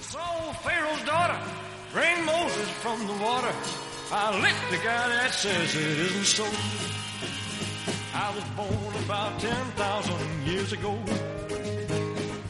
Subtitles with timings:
[0.00, 1.38] saw Pharaoh's daughter
[1.92, 3.52] bring Moses from the water.
[4.12, 6.44] I licked the guy that says it isn't so.
[8.14, 10.98] I was born about 10,000 years ago.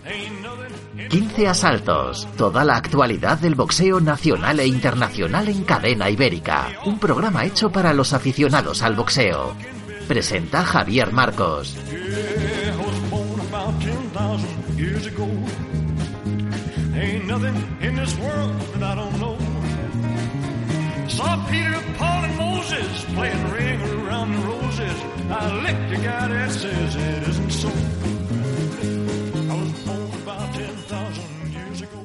[0.06, 6.08] Ain't nothing in 15 asaltos, toda la actualidad del boxeo nacional e internacional en cadena
[6.08, 6.68] ibérica.
[6.86, 9.54] Un programa hecho para los aficionados al boxeo.
[10.08, 11.76] Presenta Javier Marcos.
[14.76, 15.69] Yeah,
[17.00, 19.38] Ain't nothing in this world that I don't know.
[21.08, 24.94] Saw Peter, Paul, and Moses playing ring around the roses.
[25.30, 27.70] I licked the guy that says it isn't so.
[29.48, 32.04] I was born about 10,000 years ago.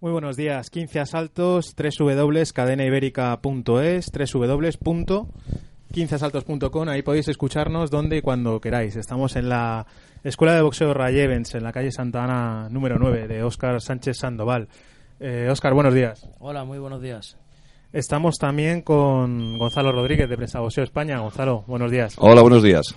[0.00, 8.96] Muy buenos días, 15 asaltos, www.cadenaibérica.es, www.15asaltos.com, ahí podéis escucharnos donde y cuando queráis.
[8.96, 9.86] Estamos en la
[10.24, 14.68] Escuela de Boxeo Rayevens, en la calle Santa Ana número 9, de Óscar Sánchez Sandoval.
[15.18, 16.28] Eh, Óscar, buenos días.
[16.38, 17.36] Hola, muy buenos días.
[17.92, 21.18] Estamos también con Gonzalo Rodríguez de Prensa Boxeo España.
[21.18, 22.14] Gonzalo, buenos días.
[22.18, 22.94] Hola, buenos días.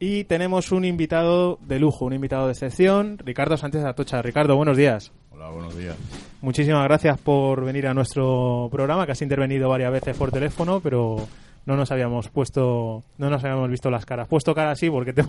[0.00, 4.20] Y tenemos un invitado de lujo, un invitado de excepción, Ricardo Sánchez Atocha.
[4.20, 5.12] Ricardo, buenos días.
[5.30, 5.96] Hola, buenos días.
[6.40, 11.28] Muchísimas gracias por venir a nuestro programa, que has intervenido varias veces por teléfono, pero
[11.66, 14.28] no nos habíamos puesto, no nos habíamos visto las caras.
[14.28, 15.24] Puesto cara sí, porque te,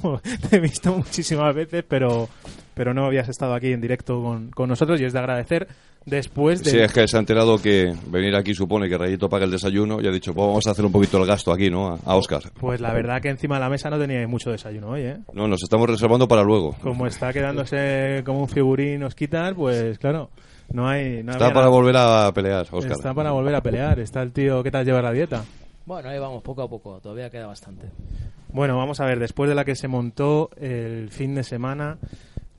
[0.52, 2.30] he visto muchísimas veces, pero,
[2.74, 5.68] pero no habías estado aquí en directo con, con nosotros y es de agradecer
[6.06, 6.72] después de...
[6.72, 10.02] Sí, es que se ha enterado que venir aquí supone que Rayito paga el desayuno
[10.02, 11.90] y ha dicho, pues vamos a hacer un poquito el gasto aquí, ¿no?
[11.90, 12.42] A, a Óscar.
[12.60, 15.18] Pues la verdad que encima de la mesa no teníais mucho desayuno hoy, ¿eh?
[15.34, 16.76] No, nos estamos reservando para luego.
[16.82, 20.30] Como está quedándose como un figurín quitar, pues claro,
[20.72, 21.22] no hay...
[21.24, 21.68] No Está para nada.
[21.68, 22.94] volver a pelear, Óscar.
[22.94, 24.00] Está para volver a pelear.
[24.00, 25.44] Está el tío, ¿qué tal lleva la dieta?
[25.86, 27.88] Bueno, ahí vamos, poco a poco, todavía queda bastante.
[28.54, 31.98] Bueno, vamos a ver, después de la que se montó el fin de semana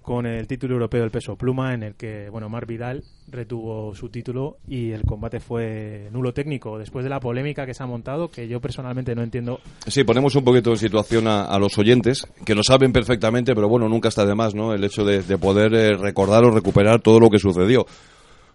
[0.03, 4.09] con el título europeo del peso pluma, en el que, bueno, Mar Vidal retuvo su
[4.09, 8.29] título y el combate fue nulo técnico, después de la polémica que se ha montado,
[8.29, 9.61] que yo personalmente no entiendo.
[9.87, 13.69] Sí, ponemos un poquito en situación a, a los oyentes, que lo saben perfectamente, pero
[13.69, 14.75] bueno, nunca está de más, ¿no?
[14.75, 17.87] El hecho de, de poder eh, recordar o recuperar todo lo que sucedió.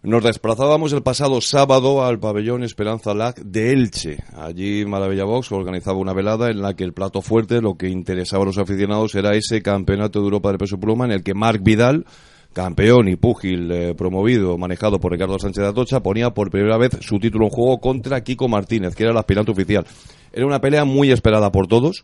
[0.03, 4.17] Nos desplazábamos el pasado sábado al pabellón Esperanza Lac de Elche.
[4.35, 8.43] Allí Maravilla Box organizaba una velada en la que el plato fuerte, lo que interesaba
[8.43, 11.63] a los aficionados, era ese campeonato de Europa del peso pluma en el que Marc
[11.63, 12.05] Vidal,
[12.53, 16.91] campeón y púgil eh, promovido, manejado por Ricardo Sánchez de Atocha, ponía por primera vez
[17.01, 19.83] su título en juego contra Kiko Martínez, que era el aspirante oficial.
[20.31, 22.03] Era una pelea muy esperada por todos.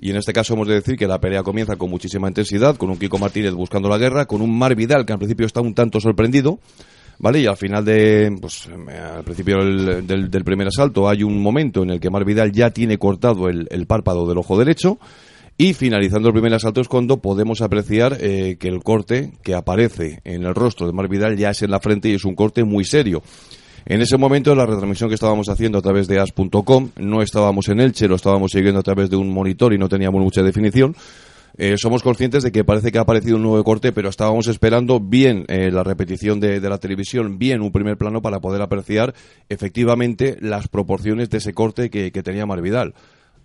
[0.00, 2.88] Y en este caso hemos de decir que la pelea comienza con muchísima intensidad, con
[2.88, 5.74] un Kiko Martínez buscando la guerra, con un Mar Vidal que al principio está un
[5.74, 6.60] tanto sorprendido,
[7.18, 7.40] ¿vale?
[7.40, 11.82] Y al final de, pues, eh, al principio del, del- primer asalto hay un momento
[11.82, 14.98] en el que Mar Vidal ya tiene cortado el, el párpado del ojo derecho
[15.56, 20.20] y finalizando el primer asalto es cuando podemos apreciar eh, que el corte que aparece
[20.24, 22.62] en el rostro de Mar Vidal ya es en la frente y es un corte
[22.64, 23.22] muy serio.
[23.86, 27.80] En ese momento, la retransmisión que estábamos haciendo a través de as.com, no estábamos en
[27.80, 30.94] Elche, lo estábamos siguiendo a través de un monitor y no teníamos mucha definición.
[31.60, 35.00] Eh, somos conscientes de que parece que ha aparecido un nuevo corte, pero estábamos esperando
[35.00, 39.12] bien eh, la repetición de, la televisión, bien un primer plano para poder apreciar
[39.48, 42.94] efectivamente las proporciones de ese corte que, que tenía Marvidal.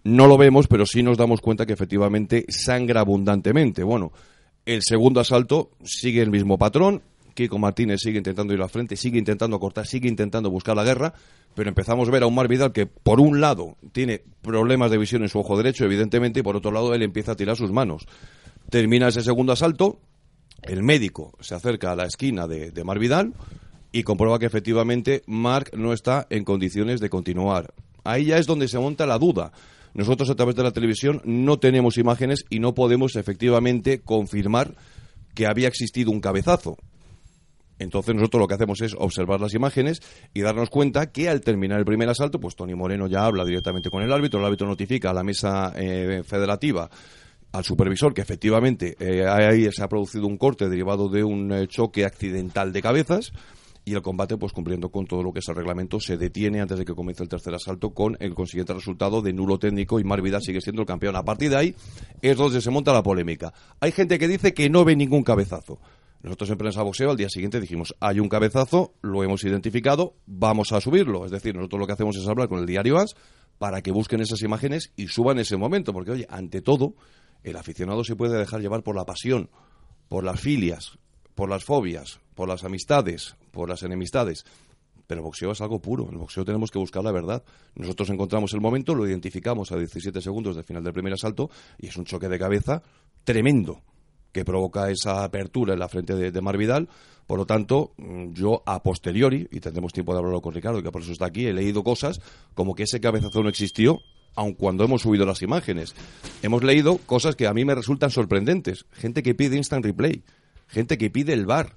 [0.04, 3.82] No lo vemos, pero sí nos damos cuenta que efectivamente sangra abundantemente.
[3.82, 4.12] Bueno,
[4.66, 7.02] el segundo asalto sigue el mismo patrón.
[7.34, 11.14] Kiko Martínez sigue intentando ir al frente, sigue intentando cortar, sigue intentando buscar la guerra,
[11.56, 14.98] pero empezamos a ver a un Mar Vidal que, por un lado, tiene problemas de
[14.98, 17.72] visión en su ojo derecho, evidentemente, y por otro lado, él empieza a tirar sus
[17.72, 18.06] manos.
[18.70, 20.00] Termina ese segundo asalto,
[20.62, 23.34] el médico se acerca a la esquina de, de Mar Vidal
[23.92, 27.74] y comprueba que efectivamente Marc no está en condiciones de continuar.
[28.04, 29.52] Ahí ya es donde se monta la duda.
[29.94, 34.76] Nosotros a través de la televisión no tenemos imágenes y no podemos efectivamente confirmar
[35.36, 36.78] que había existido un cabezazo.
[37.84, 40.02] Entonces nosotros lo que hacemos es observar las imágenes
[40.34, 43.90] y darnos cuenta que al terminar el primer asalto, pues Tony Moreno ya habla directamente
[43.90, 46.90] con el árbitro, el árbitro notifica a la mesa eh, federativa
[47.52, 51.68] al supervisor que efectivamente eh, ahí se ha producido un corte derivado de un eh,
[51.68, 53.32] choque accidental de cabezas
[53.86, 56.78] y el combate, pues cumpliendo con todo lo que es el reglamento, se detiene antes
[56.78, 60.22] de que comience el tercer asalto con el consiguiente resultado de nulo técnico y Mar
[60.22, 61.16] Vidal sigue siendo el campeón.
[61.16, 61.76] A partir de ahí
[62.22, 63.54] es donde se monta la polémica.
[63.82, 65.80] Hay gente que dice que no ve ningún cabezazo.
[66.24, 70.72] Nosotros en prensa boxeo al día siguiente dijimos, hay un cabezazo, lo hemos identificado, vamos
[70.72, 71.26] a subirlo.
[71.26, 73.16] Es decir, nosotros lo que hacemos es hablar con el diario AS
[73.58, 75.92] para que busquen esas imágenes y suban ese momento.
[75.92, 76.96] Porque, oye, ante todo,
[77.44, 79.50] el aficionado se puede dejar llevar por la pasión,
[80.08, 80.98] por las filias,
[81.36, 84.46] por las fobias, por las amistades, por las enemistades.
[85.08, 86.08] Pero boxeo es algo puro.
[86.10, 87.44] En boxeo tenemos que buscar la verdad.
[87.76, 91.88] Nosotros encontramos el momento, lo identificamos a 17 segundos del final del primer asalto y
[91.88, 92.82] es un choque de cabeza
[93.26, 93.82] tremendo
[94.34, 96.90] que provoca esa apertura en la frente de, de Mar Vidal.
[97.28, 100.92] Por lo tanto, mm, yo a posteriori, y tendremos tiempo de hablarlo con Ricardo, que
[100.92, 102.20] por eso está aquí, he leído cosas
[102.54, 104.02] como que ese cabezazo no existió,
[104.36, 105.96] aun cuando hemos subido las imágenes.
[106.42, 108.86] Hemos leído cosas que a mí me resultan sorprendentes.
[108.92, 110.24] Gente que pide instant replay,
[110.68, 111.76] gente que pide el VAR.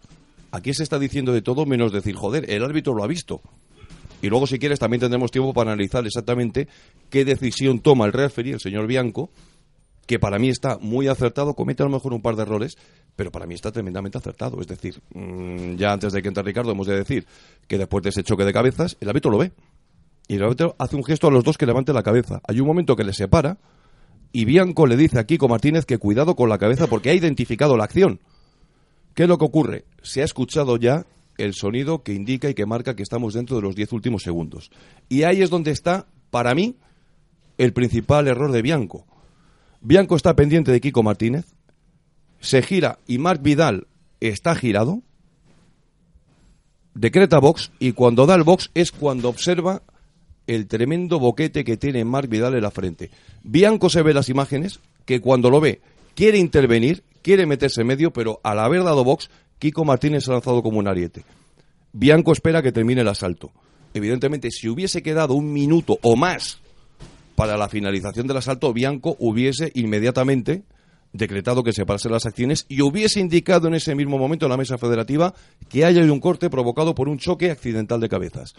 [0.50, 3.42] Aquí se está diciendo de todo menos decir, joder, el árbitro lo ha visto.
[4.22, 6.68] Y luego, si quieres, también tendremos tiempo para analizar exactamente
[7.10, 9.30] qué decisión toma el referee, el señor Bianco,
[10.06, 12.76] que para mí está muy acertado, comete a lo mejor un par de errores,
[13.16, 14.60] pero para mí está tremendamente acertado.
[14.60, 17.26] Es decir, mm, ya antes de que entre Ricardo, hemos de decir
[17.66, 19.52] que después de ese choque de cabezas, el árbitro lo ve.
[20.28, 22.40] Y el árbitro hace un gesto a los dos que levante la cabeza.
[22.46, 23.58] Hay un momento que le separa
[24.32, 27.76] y Bianco le dice a Kiko Martínez que cuidado con la cabeza porque ha identificado
[27.76, 28.20] la acción.
[29.14, 29.84] ¿Qué es lo que ocurre?
[30.02, 31.06] Se ha escuchado ya
[31.38, 34.70] el sonido que indica y que marca que estamos dentro de los diez últimos segundos.
[35.08, 36.76] Y ahí es donde está, para mí,
[37.58, 39.06] el principal error de Bianco.
[39.80, 41.46] Bianco está pendiente de Kiko Martínez,
[42.40, 43.86] se gira y Marc Vidal
[44.20, 45.02] está girado,
[46.94, 49.82] decreta box y cuando da el box es cuando observa
[50.46, 53.10] el tremendo boquete que tiene Marc Vidal en la frente.
[53.42, 55.80] Bianco se ve las imágenes que cuando lo ve
[56.14, 59.28] quiere intervenir, quiere meterse en medio, pero al haber dado box,
[59.58, 61.24] Kiko Martínez se ha lanzado como un ariete.
[61.92, 63.50] Bianco espera que termine el asalto.
[63.94, 66.60] Evidentemente, si hubiese quedado un minuto o más
[67.36, 70.64] para la finalización del asalto, Bianco hubiese inmediatamente
[71.12, 74.56] decretado que se parasen las acciones y hubiese indicado en ese mismo momento en la
[74.56, 75.34] mesa federativa
[75.68, 78.54] que haya un corte provocado por un choque accidental de cabezas.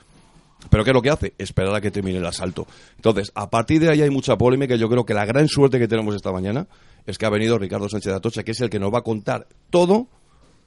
[0.69, 1.33] Pero ¿qué es lo que hace?
[1.37, 2.67] Esperar a que termine el asalto.
[2.95, 4.75] Entonces, a partir de ahí hay mucha polémica.
[4.75, 6.67] Yo creo que la gran suerte que tenemos esta mañana
[7.05, 9.03] es que ha venido Ricardo Sánchez de Atocha, que es el que nos va a
[9.03, 10.07] contar todo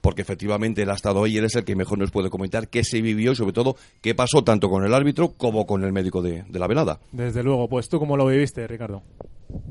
[0.01, 2.67] porque efectivamente él ha estado ahí y él es el que mejor nos puede comentar
[2.67, 5.93] qué se vivió y sobre todo qué pasó tanto con el árbitro como con el
[5.93, 6.99] médico de, de la velada.
[7.11, 9.03] Desde luego, pues tú cómo lo viviste, Ricardo.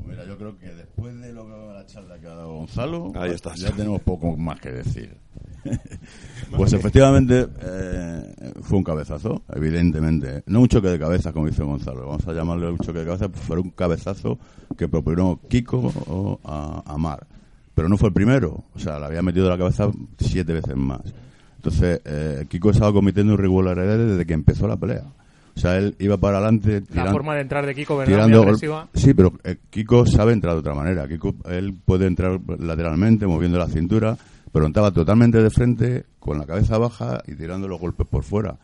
[0.05, 3.31] Mira, yo creo que después de lo que la charla que ha dado Gonzalo, Ahí
[3.31, 3.59] estás.
[3.59, 5.17] ya tenemos poco más que decir.
[6.55, 10.43] pues efectivamente eh, fue un cabezazo, evidentemente.
[10.45, 12.07] No un choque de cabeza, como dice Gonzalo.
[12.07, 14.37] Vamos a llamarle un choque de cabeza, pues fue un cabezazo
[14.77, 17.25] que propinó Kiko o a, a Mar.
[17.75, 18.63] Pero no fue el primero.
[18.73, 19.89] O sea, le había metido la cabeza
[20.19, 21.01] siete veces más.
[21.55, 25.03] Entonces, eh, Kiko estaba cometiendo irregularidades desde que empezó la pelea.
[25.55, 28.13] O sea, él iba para adelante La forma de entrar de Kiko, ¿verdad?
[28.13, 28.87] tirando agresiva.
[28.93, 31.07] Sí, pero eh, Kiko sabe entrar de otra manera.
[31.07, 34.17] Kiko, él puede entrar lateralmente, moviendo la cintura,
[34.51, 38.55] pero entraba totalmente de frente, con la cabeza baja y tirando los golpes por fuera.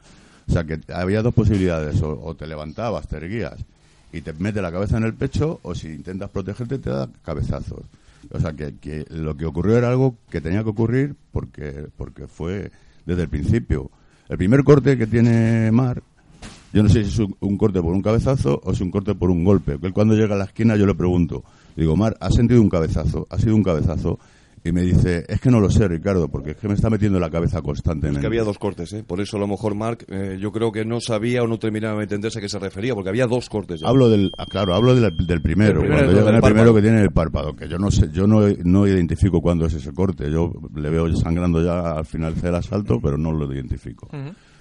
[0.48, 2.02] O sea, que había dos posibilidades.
[2.02, 3.58] O, o te levantabas, te erguías
[4.12, 7.82] y te mete la cabeza en el pecho, o si intentas protegerte, te da cabezazos.
[8.32, 12.28] O sea, que, que lo que ocurrió era algo que tenía que ocurrir porque, porque
[12.28, 12.72] fue
[13.06, 13.92] desde el principio.
[14.30, 16.02] El primer corte que tiene Mar
[16.74, 19.16] yo no sé si es un, corte por un cabezazo o si es un corte
[19.16, 19.80] por un golpe.
[19.82, 21.44] Él cuando llega a la esquina yo le pregunto,
[21.76, 23.26] digo, Mar, ¿has sentido un cabezazo?
[23.30, 24.20] ¿Ha sido un cabezazo?
[24.64, 27.18] Y me dice, es que no lo sé, Ricardo, porque es que me está metiendo
[27.18, 28.20] en la cabeza constantemente.
[28.20, 29.04] Es que había dos cortes, ¿eh?
[29.06, 31.98] por eso a lo mejor Marc eh, yo creo que no sabía o no terminaba
[31.98, 33.80] de entenderse a qué se refería, porque había dos cortes.
[33.82, 33.88] ya.
[33.88, 36.74] Hablo del, ah, claro, hablo del, del primero, Del primero, cuando del llega el primero
[36.76, 39.94] que tiene el párpado, que yo no sé, yo no, no identifico cuándo es ese
[39.94, 44.10] corte, yo le veo sangrando ya al final del asalto, pero no lo identifico.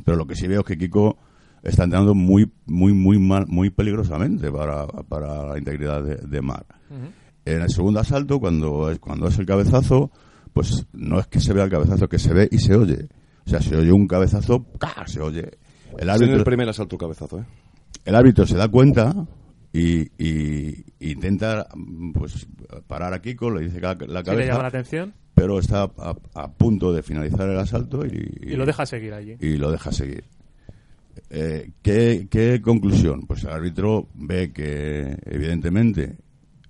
[0.05, 1.19] Pero lo que sí veo es que Kiko
[1.63, 6.65] está entrando muy, muy, muy mal, muy peligrosamente para, para la integridad de, de Mar.
[7.47, 10.11] En el segundo asalto, cuando es, cuando es el cabezazo,
[10.53, 13.09] pues no es que se vea el cabezazo, que se ve y se oye.
[13.47, 15.05] O sea, se oye un cabezazo, ¡ca!
[15.07, 15.41] se oye.
[15.43, 15.51] El
[15.97, 17.45] Es en árbitro, el primer asalto cabezazo, ¿eh?
[18.05, 19.15] el árbitro se da cuenta
[19.73, 21.67] y, y- intenta
[22.15, 22.47] pues
[22.87, 25.59] parar a Kiko, le dice que la, la Sí, le llama la cabeza, atención pero
[25.59, 29.37] está a, a punto de finalizar el asalto y, y lo deja seguir allí.
[29.39, 30.25] y lo deja seguir.
[31.31, 33.27] Eh, ¿qué, qué conclusión?
[33.27, 36.17] Pues el árbitro ve que, evidentemente,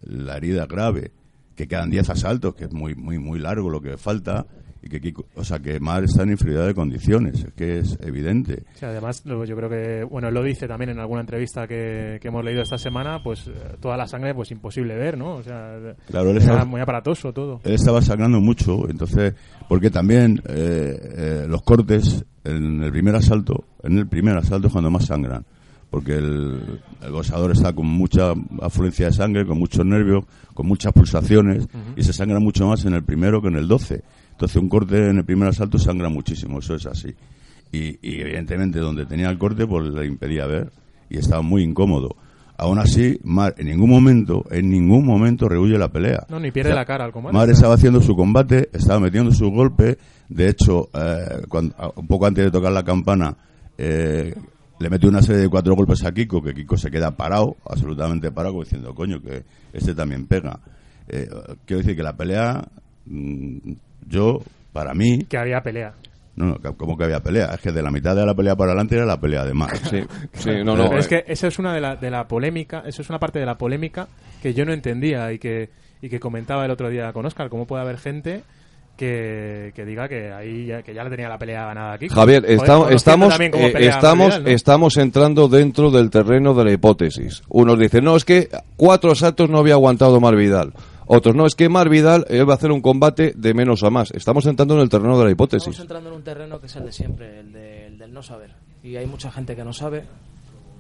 [0.03, 1.13] la herida grave,
[1.55, 4.47] que quedan 10 asaltos, que es muy, muy, muy largo lo que falta,
[4.83, 7.99] y que, Kiko- o sea, que Mar está en inferioridad de condiciones, es que es
[8.03, 8.63] evidente.
[8.75, 12.19] Sí, además, lo- yo creo que, bueno, él lo dice también en alguna entrevista que,
[12.21, 15.37] que hemos leído esta semana, pues eh, toda la sangre, pues imposible ver, ¿no?
[15.37, 15.77] O sea,
[16.09, 17.61] Claro, él era estaba- muy aparatoso todo.
[17.65, 19.35] él estaba sangrando mucho, entonces,
[19.69, 24.73] porque también eh, eh, los cortes en el primer asalto, en el primer asalto es
[24.73, 25.45] cuando más sangran,
[25.91, 30.25] porque el, el gozador está con mucha afluencia de sangre, con muchos nervios,
[30.55, 31.67] con muchas pulsaciones,
[31.97, 34.03] y se sangra mucho más en el primero que en el 12.
[34.33, 37.15] Entonces un corte en el primer asalto sangra muchísimo, eso es así.
[37.73, 40.71] Y, y evidentemente donde tenía el corte, pues le impedía ver,
[41.09, 42.17] y estaba muy incómodo.
[42.59, 46.25] Aún así, Mar en ningún momento, en ningún momento rehuye la pelea.
[46.31, 47.37] No, ni pierde O sea, la cara al combate.
[47.37, 49.99] Mar estaba haciendo su combate, estaba metiendo su golpe.
[50.29, 53.37] De hecho, eh, cuando- un poco antes de tocar la campana,
[53.77, 54.35] eh,
[54.79, 58.31] le metió una serie de cuatro golpes a Kiko, que Kiko se queda parado, absolutamente
[58.31, 60.61] parado, diciendo, coño, que este también pega.
[61.09, 61.29] Eh,
[61.65, 62.67] quiero decir que la pelea
[63.07, 63.73] mm,
[64.09, 64.41] yo,
[64.73, 65.95] para mí, Que había pelea.
[66.35, 68.73] no, no, como que había pelea, es que de la mitad de la pelea para
[68.73, 69.77] adelante era la pelea de Mar.
[69.91, 70.03] Sí,
[70.33, 70.89] sí, no, no.
[70.89, 73.19] Pero es eh, que eso es una de la, de la polémica, eso es una
[73.19, 74.09] parte de la polémica
[74.43, 75.71] que yo no entendía y que,
[76.03, 77.49] y que comentaba el otro día con Oscar.
[77.49, 78.43] ¿Cómo puede haber gente
[78.97, 82.09] que, que diga que ahí ya, que ya le tenía la pelea ganada aquí?
[82.09, 83.29] Javier, estamos, cómo
[83.67, 87.43] eh, estamos, estamos entrando dentro del terreno de la hipótesis.
[87.49, 90.73] Unos dicen, no, es que cuatro asaltos no había aguantado Mar Vidal.
[91.09, 93.91] Otros, no, es que Mar Vidal eh, va a hacer un combate de menos a
[93.91, 94.11] más.
[94.11, 95.69] Estamos entrando en el terreno de la hipótesis.
[95.69, 98.23] Estamos entrando en un terreno que es el de siempre, el, de- el del no
[98.25, 98.51] saber.
[98.83, 100.03] Y hay mucha gente que no sabe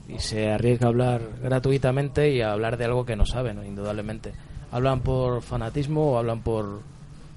[0.08, 4.32] y se arriesga a hablar gratuitamente y a hablar de algo que no saben, indudablemente.
[4.72, 6.80] Hablan por fanatismo o hablan por,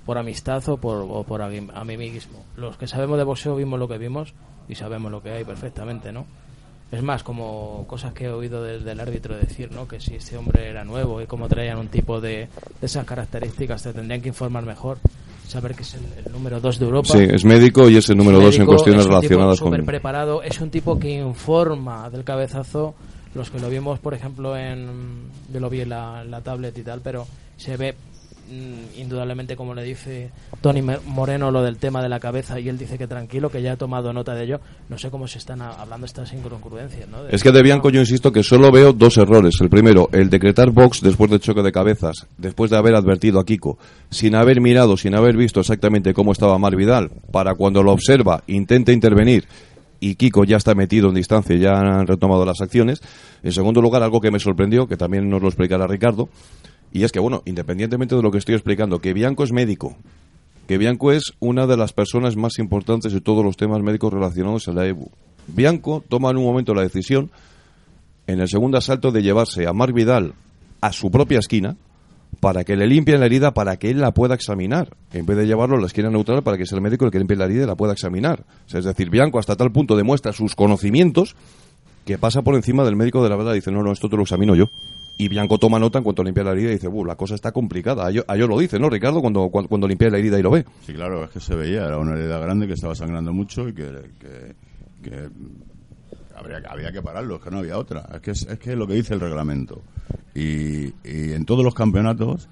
[0.09, 2.43] por amistad o por, o por ami- amiguismo.
[2.57, 4.33] Los que sabemos de boxeo vimos lo que vimos
[4.67, 6.25] y sabemos lo que hay perfectamente, ¿no?
[6.91, 9.87] Es más, como cosas que he oído del, árbitro decir, ¿no?
[9.87, 12.47] Que si este hombre era nuevo y cómo traían un tipo de,
[12.81, 14.97] de esas características, te tendrían que informar mejor.
[15.47, 17.09] Saber que es el, el número dos de Europa.
[17.09, 19.59] Sí, es médico y es el número Es dos en cuestiones es un tipo relacionadas
[19.59, 19.85] con...
[19.85, 22.95] preparado, es un tipo que informa del cabezazo.
[23.35, 25.29] Los que lo vimos, por ejemplo, en.
[25.53, 27.93] Yo lo vi en la, en la tablet y tal, pero se ve
[28.97, 32.97] indudablemente, como le dice Tony Moreno, lo del tema de la cabeza y él dice
[32.97, 34.59] que tranquilo, que ya ha tomado nota de ello.
[34.89, 37.27] No sé cómo se están hablando estas incongruencias, ¿no?
[37.27, 39.55] Es que de Bianco yo insisto que solo veo dos errores.
[39.61, 43.45] El primero, el decretar box después del choque de cabezas, después de haber advertido a
[43.45, 43.77] Kiko,
[44.09, 48.43] sin haber mirado, sin haber visto exactamente cómo estaba Mar Vidal, para cuando lo observa,
[48.47, 49.45] intenta intervenir
[49.99, 53.01] y Kiko ya está metido en distancia ya han retomado las acciones.
[53.43, 56.29] En segundo lugar, algo que me sorprendió, que también nos lo explicará Ricardo,
[56.91, 59.95] y es que, bueno, independientemente de lo que estoy explicando, que Bianco es médico,
[60.67, 64.67] que Bianco es una de las personas más importantes de todos los temas médicos relacionados
[64.67, 65.09] a la EBU.
[65.47, 67.31] Bianco toma en un momento la decisión,
[68.27, 70.33] en el segundo asalto, de llevarse a Marc Vidal
[70.81, 71.75] a su propia esquina
[72.39, 75.47] para que le limpien la herida, para que él la pueda examinar, en vez de
[75.47, 77.63] llevarlo a la esquina neutral para que sea el médico el que limpie la herida
[77.63, 78.45] y la pueda examinar.
[78.71, 81.35] Es decir, Bianco hasta tal punto demuestra sus conocimientos
[82.09, 84.23] que pasa por encima del médico de la verdad dice, no, no, esto te lo
[84.23, 84.69] examino yo.
[85.17, 87.51] Y Bianco toma nota en cuanto limpia la herida y dice, "Uh, la cosa está
[87.51, 88.05] complicada.
[88.07, 89.21] A ello, a ello lo dice, ¿no, Ricardo?
[89.21, 90.65] Cuando, cuando, cuando limpia la herida y lo ve.
[90.85, 93.73] Sí, claro, es que se veía, era una herida grande que estaba sangrando mucho y
[93.73, 93.85] que,
[94.19, 94.55] que,
[95.03, 95.29] que
[96.35, 98.07] habría, había que pararlo, es que no había otra.
[98.13, 99.81] Es que es, es que lo que dice el reglamento.
[100.33, 102.47] Y, y en todos los campeonatos,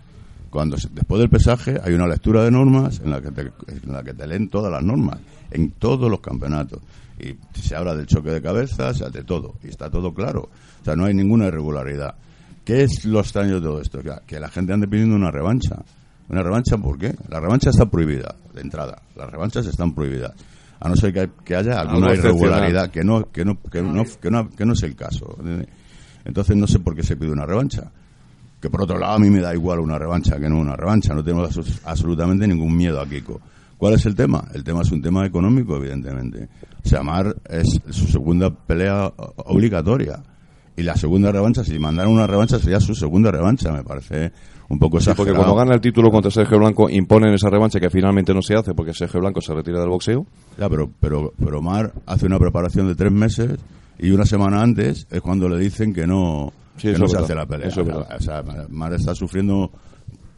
[0.49, 3.91] cuando se- después del pesaje hay una lectura de normas en la que te, en
[3.93, 5.19] la que te leen todas las normas,
[5.51, 6.79] en todos los campeonatos.
[7.19, 10.49] Y se habla del choque de cabeza, se de todo, y está todo claro.
[10.81, 12.15] O sea, no hay ninguna irregularidad.
[12.63, 13.99] ¿Qué es lo extraño de todo esto?
[14.25, 15.83] Que, la gente ande pidiendo una revancha.
[16.29, 17.15] ¿Una revancha por qué?
[17.29, 19.01] La revancha está prohibida, de entrada.
[19.15, 20.33] Las revanchas están prohibidas.
[20.79, 24.29] A no ser que, que haya alguna irregularidad, que no, que, no, que, no, que,
[24.29, 25.37] no, que no es el caso.
[26.25, 27.89] Entonces no sé por qué se pide una revancha.
[28.61, 31.13] Que por otro lado a mí me da igual una revancha que no una revancha.
[31.13, 33.39] No tengo abs- absolutamente ningún miedo a Kiko.
[33.77, 34.43] ¿Cuál es el tema?
[34.53, 36.49] El tema es un tema económico, evidentemente.
[36.83, 39.11] O sea, Mar es su segunda pelea
[39.45, 40.23] obligatoria.
[40.75, 43.71] Y la segunda revancha, si mandaran una revancha, sería su segunda revancha.
[43.71, 44.31] Me parece
[44.69, 45.43] un poco Sí, porque exagerado.
[45.43, 48.73] cuando gana el título contra Sergio Blanco imponen esa revancha que finalmente no se hace
[48.75, 50.25] porque Sergio Blanco se retira del boxeo.
[50.59, 53.57] Ya, pero, pero, pero Mar hace una preparación de tres meses
[53.97, 57.17] y una semana antes es cuando le dicen que no, Sí, que eso no se
[57.17, 57.69] hace la pelea.
[57.69, 57.89] Eso es.
[57.89, 59.71] O sea, Mar está sufriendo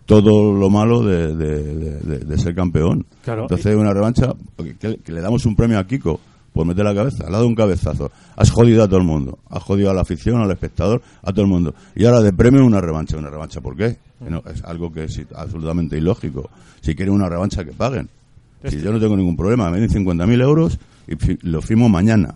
[0.09, 3.05] todo lo malo de, de- de- de- de ser campeón.
[3.23, 3.43] Claro.
[3.43, 6.19] Entonces, una revancha, que, que le damos un premio a Kiko
[6.51, 8.11] por meter la cabeza, le ha dado un cabezazo.
[8.35, 9.37] Has jodido a todo el mundo.
[9.51, 11.75] Has jodido a la afición, al espectador, a todo el mundo.
[11.95, 13.17] Y ahora de premio una revancha.
[13.17, 13.97] ¿Una revancha por qué?
[14.19, 16.49] No, es algo que es absolutamente ilógico.
[16.81, 18.09] Si quieren una revancha, que paguen.
[18.65, 22.33] Si yo no tengo ningún problema, me den 50.000 euros y lo firmo mañana.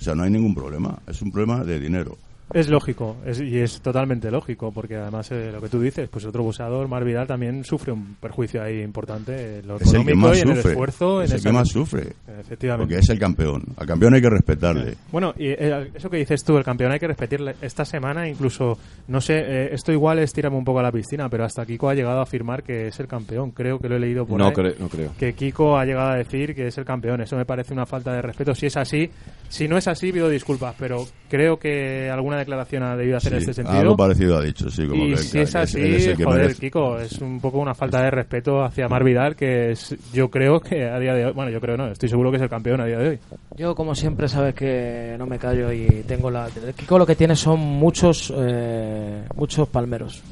[0.00, 0.98] O sea, no hay ningún problema.
[1.06, 2.16] Es un problema de dinero.
[2.54, 6.24] Es lógico, es- y es totalmente lógico, porque además eh, lo que tú dices, pues
[6.24, 10.12] otro boxeador, Mar Vidal, también sufre un perjuicio ahí importante en lo Es el que
[10.12, 10.70] económico más y en el sufre.
[10.72, 11.22] esfuerzo.
[11.22, 12.06] Es en el esa- que más sufre.
[12.40, 12.86] Efectivamente.
[12.94, 13.62] Porque es el campeón.
[13.76, 14.94] Al campeón hay que respetarle.
[15.10, 17.54] Bueno, y eh, eso que dices tú, el campeón hay que repetirle.
[17.62, 18.78] Esta semana incluso,
[19.08, 21.88] no sé, eh, esto igual es tirarme un poco a la piscina, pero hasta Kiko
[21.88, 23.50] ha llegado a afirmar que es el campeón.
[23.52, 24.52] Creo que lo he leído por No, ahí.
[24.52, 25.10] cre- no creo.
[25.18, 27.20] Que Kiko ha llegado a decir que es el campeón.
[27.22, 28.54] Eso me parece una falta de respeto.
[28.54, 29.10] Si es así,
[29.48, 33.38] si no es así, pido disculpas, pero creo que alguna declaración ha debido hacer en
[33.40, 33.78] este sentido.
[33.78, 34.86] algo parecido ha dicho, sí.
[34.86, 36.60] Como y que, si que es así, es joder, merece.
[36.60, 40.60] Kiko, es un poco una falta de respeto hacia Mar Vidal, que es, yo creo
[40.60, 42.80] que a día de hoy, bueno, yo creo no, estoy seguro que es el campeón
[42.80, 43.18] a día de hoy.
[43.56, 46.48] Yo, como siempre, sabes que no me callo y tengo la.
[46.76, 50.22] Kiko lo que tiene son muchos eh, muchos palmeros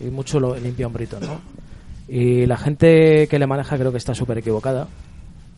[0.00, 1.40] y mucho lo, limpia hombrito, ¿no?
[2.08, 4.88] Y la gente que le maneja creo que está súper equivocada.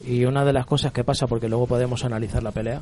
[0.05, 2.81] Y una de las cosas que pasa, porque luego podemos analizar la pelea,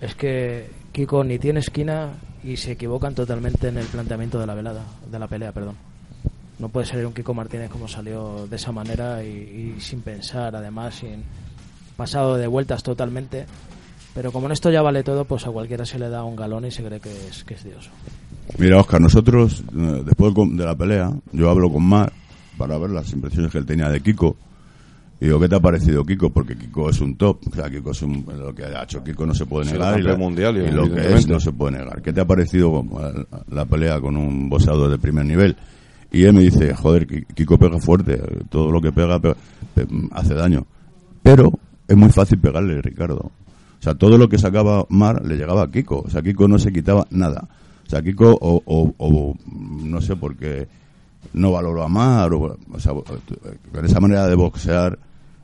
[0.00, 2.10] es que Kiko ni tiene esquina
[2.46, 5.74] y se equivocan totalmente en el planteamiento de la velada, de la pelea, perdón.
[6.58, 10.94] No puede salir un Kiko Martínez como salió de esa manera y, sin pensar, además,
[10.94, 11.24] sin
[11.96, 13.46] pasado de vueltas totalmente.
[14.14, 16.64] Pero como en esto ya vale todo, pues a cualquiera se le da un galón
[16.64, 17.90] y se cree que es, que es Dios.
[18.58, 22.12] Mira, Oscar, nosotros, eh, después de la pelea, yo hablo con Mar
[22.56, 24.36] para ver las impresiones que él tenía de Kiko.
[25.20, 26.28] Y digo, ¿qué te ha parecido Kiko?
[26.30, 27.38] Porque Kiko es un top.
[27.50, 29.98] O sea, Kiko es un, lo que ha hecho Kiko no se puede Sí, negar.
[29.98, 32.02] y, mundial, lo que es no se puede negar.
[32.02, 32.84] ¿Qué te ha parecido
[33.48, 35.56] la pelea con un boxeador de primer nivel?
[36.12, 38.20] Y él me dice, joder, Ki- Kiko pega fuerte.
[38.50, 39.36] Todo lo que pega, pega-
[39.74, 40.66] pe- hace daño.
[41.22, 41.50] Pero
[41.88, 43.16] es muy fácil pegarle, Ricardo.
[43.16, 46.00] O sea, todo lo que sacaba Mar le llegaba a Kiko.
[46.06, 47.48] O sea, Kiko no se quitaba nada.
[47.86, 50.68] O sea, Kiko, o, o- o, no sé por qué
[51.32, 52.92] no valoró a Mar, o, o sea,
[53.72, 54.98] con esa manera de boxear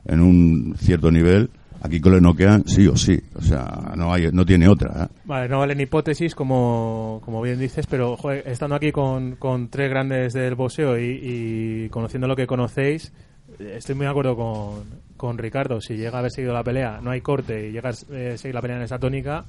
[0.05, 1.49] en un cierto nivel,
[1.81, 3.19] a Kiko le noquean sí o sí.
[3.35, 5.03] O sea, no hay, no tiene otra.
[5.03, 5.07] ¿eh?
[5.25, 9.89] Vale, no valen hipótesis, como, como bien dices, pero joder, estando aquí con, con tres
[9.89, 13.11] grandes del boxeo y, y conociendo lo que conocéis,
[13.59, 14.83] estoy muy de acuerdo con,
[15.17, 15.81] con Ricardo.
[15.81, 18.55] Si llega a haber seguido la pelea, no hay corte y llega a eh, seguir
[18.55, 19.45] la pelea en esa tónica,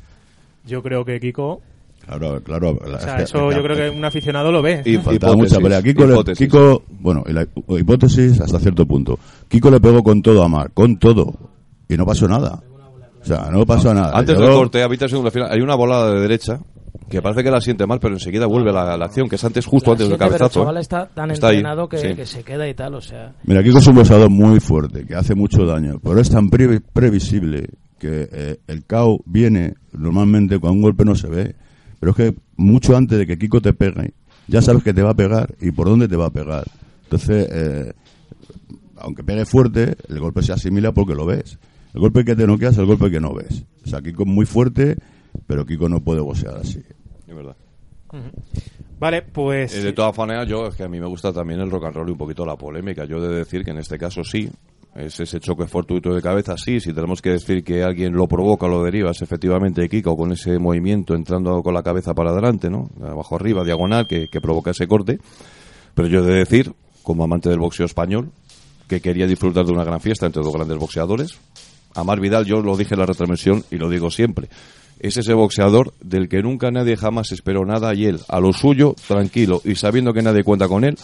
[0.65, 1.63] yo creo que Kiko.
[2.07, 2.79] Claro, claro.
[2.85, 4.83] O sea, eso yo creo que un aficionado lo ve.
[4.85, 5.83] Y- Faltaba mucha pelea.
[5.83, 6.35] Kiko, le-.
[6.35, 7.47] Kiko, bueno, y la
[7.79, 9.19] hipótesis hasta cierto punto.
[9.49, 11.33] Kiko le pegó con todo a Mar, con todo.
[11.89, 12.63] Y no pasó nada.
[13.21, 14.13] O sea, no pasó nada.
[14.19, 16.61] Antes del corte, a mitad de segunda final, hay una volada de derecha
[17.09, 19.65] que parece que la siente mal, pero enseguida vuelve la, la acción, que es antes,
[19.67, 20.61] justo La antes del siete, pero el cabezazo.
[20.61, 20.81] chaval ¿eh?
[20.81, 22.15] está tan Está ahí, entrenado que, sí.
[22.15, 23.33] que se queda y tal, o sea...
[23.45, 26.81] Mira, Kiko es un boxeador muy fuerte, que hace mucho daño, pero es tan pre-
[26.81, 27.69] previsible
[27.99, 31.55] que eh, el KO viene normalmente cuando un golpe no se ve.
[32.05, 34.13] Pero es que mucho antes de que Kiko te pegue,
[34.47, 36.65] ya sabes que te va a pegar y por dónde te va a pegar.
[37.05, 37.95] Entonces, eh,
[38.99, 41.59] aunque pegue fuerte, el golpe se asimila porque lo ves.
[41.95, 43.65] El golpe que te noqueas es el golpe que no ves.
[43.87, 44.99] O sea, Kiko es muy fuerte,
[45.47, 46.83] pero Kiko no puede boxear así.
[47.27, 47.57] Es verdad.
[49.01, 49.75] Vale, pues.
[49.75, 51.95] Eh, de todas maneras, yo es que a mí me gusta también el rock and
[51.95, 53.07] roll y un poquito la polémica.
[53.07, 54.51] Yo he de decir que en este caso sí,
[54.95, 56.81] es ese choque fortuito de cabeza, sí.
[56.81, 60.59] Si tenemos que decir que alguien lo provoca lo deriva, es efectivamente Kiko con ese
[60.59, 62.91] movimiento entrando con la cabeza para adelante, ¿no?
[63.03, 65.19] Abajo arriba, diagonal, que, que provoca ese corte.
[65.95, 68.31] Pero yo he de decir, como amante del boxeo español,
[68.89, 71.39] que quería disfrutar de una gran fiesta entre dos grandes boxeadores.
[71.95, 74.49] Amar Vidal, yo lo dije en la retransmisión y lo digo siempre.
[75.01, 78.95] Es ese boxeador del que nunca nadie jamás esperó nada y él, a lo suyo,
[79.07, 80.97] tranquilo y sabiendo que nadie cuenta con él,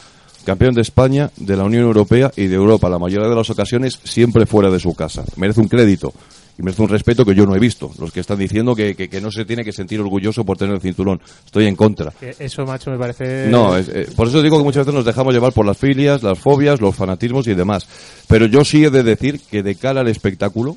[0.44, 3.98] campeón de España, de la Unión Europea y de Europa, la mayoría de las ocasiones
[4.04, 5.24] siempre fuera de su casa.
[5.36, 6.12] Merece un crédito
[6.58, 7.90] y merece un respeto que yo no he visto.
[7.98, 10.74] Los que están diciendo que, que- que no se tiene que sentir orgulloso por tener
[10.74, 11.20] el cinturón.
[11.46, 12.12] Estoy en contra.
[12.38, 13.48] Eso, macho, me parece.
[13.48, 16.22] No, es- eh, por eso digo que muchas veces nos dejamos llevar por las filias,
[16.22, 17.86] las fobias, los fanatismos y demás.
[18.28, 20.76] Pero yo sí he de decir que de cara al espectáculo,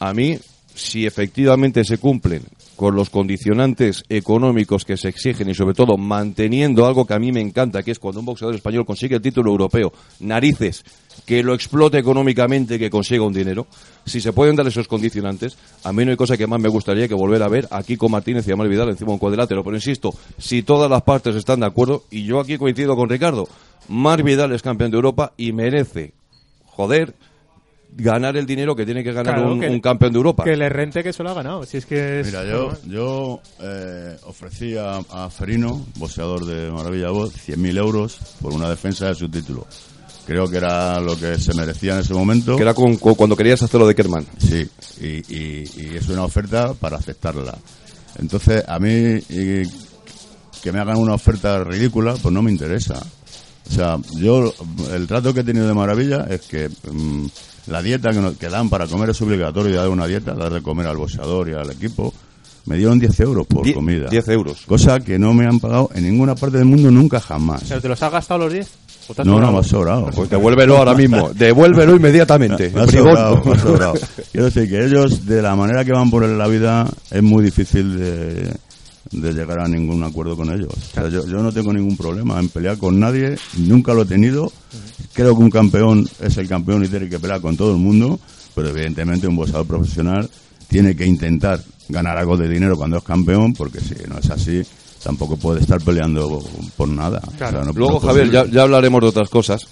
[0.00, 0.38] a mí,
[0.74, 2.42] si efectivamente se cumplen
[2.76, 7.32] con los condicionantes económicos que se exigen y sobre todo manteniendo algo que a mí
[7.32, 10.84] me encanta, que es cuando un boxeador español consigue el título europeo, narices,
[11.26, 13.66] que lo explote económicamente, que consiga un dinero,
[14.04, 17.08] si se pueden dar esos condicionantes, a mí no hay cosa que más me gustaría
[17.08, 19.62] que volver a ver a Kiko Martínez y a Mar Vidal encima de un cuadrilátero.
[19.64, 23.48] Pero insisto, si todas las partes están de acuerdo, y yo aquí coincido con Ricardo,
[23.88, 26.12] Mar Vidal es campeón de Europa y merece,
[26.66, 27.14] joder,
[27.96, 30.44] ganar el dinero que tiene que ganar Claro, un, que- un campeón de Europa.
[30.44, 31.64] Que le rente que se lo ha ganado.
[31.64, 32.26] Si es que es.
[32.26, 38.52] Mira, yo, yo eh, ofrecí a, a Ferino, boxeador de Maravilla Voz, 100.000 euros por
[38.52, 39.66] una defensa de su título.
[40.26, 42.56] Creo que era lo que se merecía en ese momento.
[42.56, 44.26] Que era con- con- cuando querías hacerlo de Kerman.
[44.38, 44.66] Sí,
[45.00, 47.54] y, y- y es una oferta para aceptarla.
[48.18, 48.88] Entonces, a mí
[49.28, 49.62] y
[50.62, 52.94] que me hagan una oferta ridícula, pues no me interesa.
[53.68, 54.52] O sea, yo
[54.92, 57.26] el trato que he tenido de maravilla es que mm,
[57.66, 60.62] la dieta que, nos- que dan para comer es obligatorio, dar una dieta, dar de
[60.62, 62.12] comer al boxeador y al equipo.
[62.66, 64.08] Me dieron 10 euros por Die- comida.
[64.08, 64.62] 10 euros.
[64.66, 67.62] Cosa que no me han pagado en ninguna parte del mundo nunca jamás.
[67.68, 68.68] ¿Pero te los has gastado los 10?
[69.08, 69.52] ¿O te has No, no, sobrado?
[69.52, 70.10] me ha sobrado.
[70.14, 71.28] Pues devuélvelo ahora mismo.
[71.34, 72.70] Devuélvelo inmediatamente.
[72.74, 73.10] Me ha Bribón.
[73.16, 73.94] sobrado, me ha sobrado.
[74.32, 77.98] Quiero decir que ellos, de la manera que van por la vida, es muy difícil
[77.98, 78.56] de,
[79.20, 80.68] de llegar a ningún acuerdo con ellos.
[80.72, 84.06] O sea, yo, yo no tengo ningún problema en pelear con nadie, nunca lo he
[84.06, 84.52] tenido.
[85.12, 88.18] Creo que un campeón es el campeón y tiene que pelear con todo el mundo,
[88.54, 90.28] pero evidentemente un boxeador profesional
[90.68, 94.62] tiene que intentar ganar algo de dinero cuando es campeón, porque si no es así,
[95.02, 96.42] tampoco puede estar peleando
[96.76, 97.20] por nada.
[97.26, 99.66] O sea, no- Luego, no Javier, ya, ya hablaremos de otras cosas.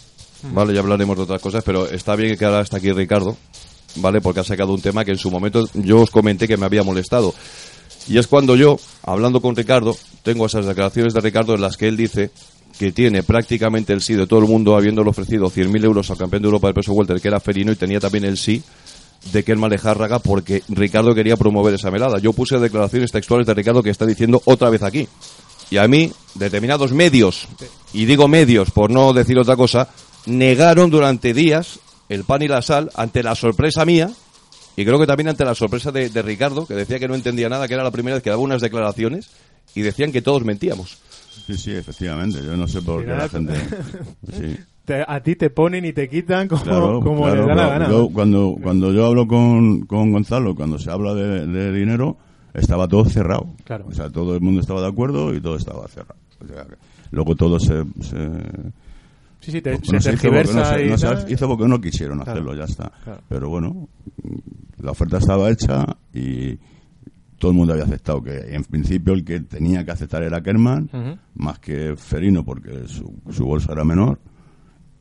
[0.52, 3.36] Vale, ya hablaremos de otras cosas, pero está bien que ahora está aquí Ricardo,
[3.96, 4.20] ¿vale?
[4.20, 6.82] Porque ha sacado un tema que en su momento yo os comenté que me había
[6.82, 7.32] molestado.
[8.12, 11.88] Y es cuando yo, hablando con Ricardo, tengo esas declaraciones de Ricardo en las que
[11.88, 12.30] él dice
[12.78, 16.42] que tiene prácticamente el sí de todo el mundo, habiéndole ofrecido 100.000 euros al campeón
[16.42, 18.62] de Europa del peso welter, que era Ferino, y tenía también el sí
[19.32, 22.18] de Kerman Lejárraga porque Ricardo quería promover esa melada.
[22.18, 25.08] Yo puse declaraciones textuales de Ricardo que está diciendo otra vez aquí.
[25.70, 27.48] Y a mí, determinados medios
[27.94, 29.88] y digo medios por no decir otra cosa,
[30.26, 31.78] negaron durante días
[32.10, 34.10] el pan y la sal ante la sorpresa mía
[34.76, 37.48] y creo que también ante la sorpresa de, de Ricardo, que decía que no entendía
[37.48, 39.30] nada, que era la primera vez que daba unas declaraciones
[39.74, 40.98] y decían que todos mentíamos.
[41.46, 42.38] Sí, sí, efectivamente.
[42.44, 43.54] Yo no sé por qué la gente.
[44.32, 44.56] Sí.
[44.84, 47.68] Te- a ti te ponen y te quitan como, Claro, como claro, les da la
[47.68, 47.88] gana.
[47.88, 52.16] yo cuando, cuando yo hablo con, con Gonzalo, cuando se habla de, de dinero,
[52.52, 53.46] estaba todo cerrado.
[53.62, 53.86] Claro.
[53.88, 56.16] O sea, todo el mundo estaba de acuerdo y todo estaba cerrado.
[56.44, 56.74] O sea, que
[57.12, 57.84] luego todo se...
[58.00, 58.16] se
[59.42, 61.32] sí, sí, te, no se se hizo porque tergiversa no se- y no se tal.
[61.32, 62.32] hizo porque no quisieron Claro.
[62.32, 62.90] hacerlo, ya está.
[63.04, 63.20] Claro.
[63.28, 63.88] Pero bueno,
[64.78, 66.58] la oferta estaba hecha y
[67.38, 70.88] todo el mundo había aceptado que en principio el que tenía que aceptar era Kerman,
[71.34, 74.18] más que Ferino porque su, su bolsa era menor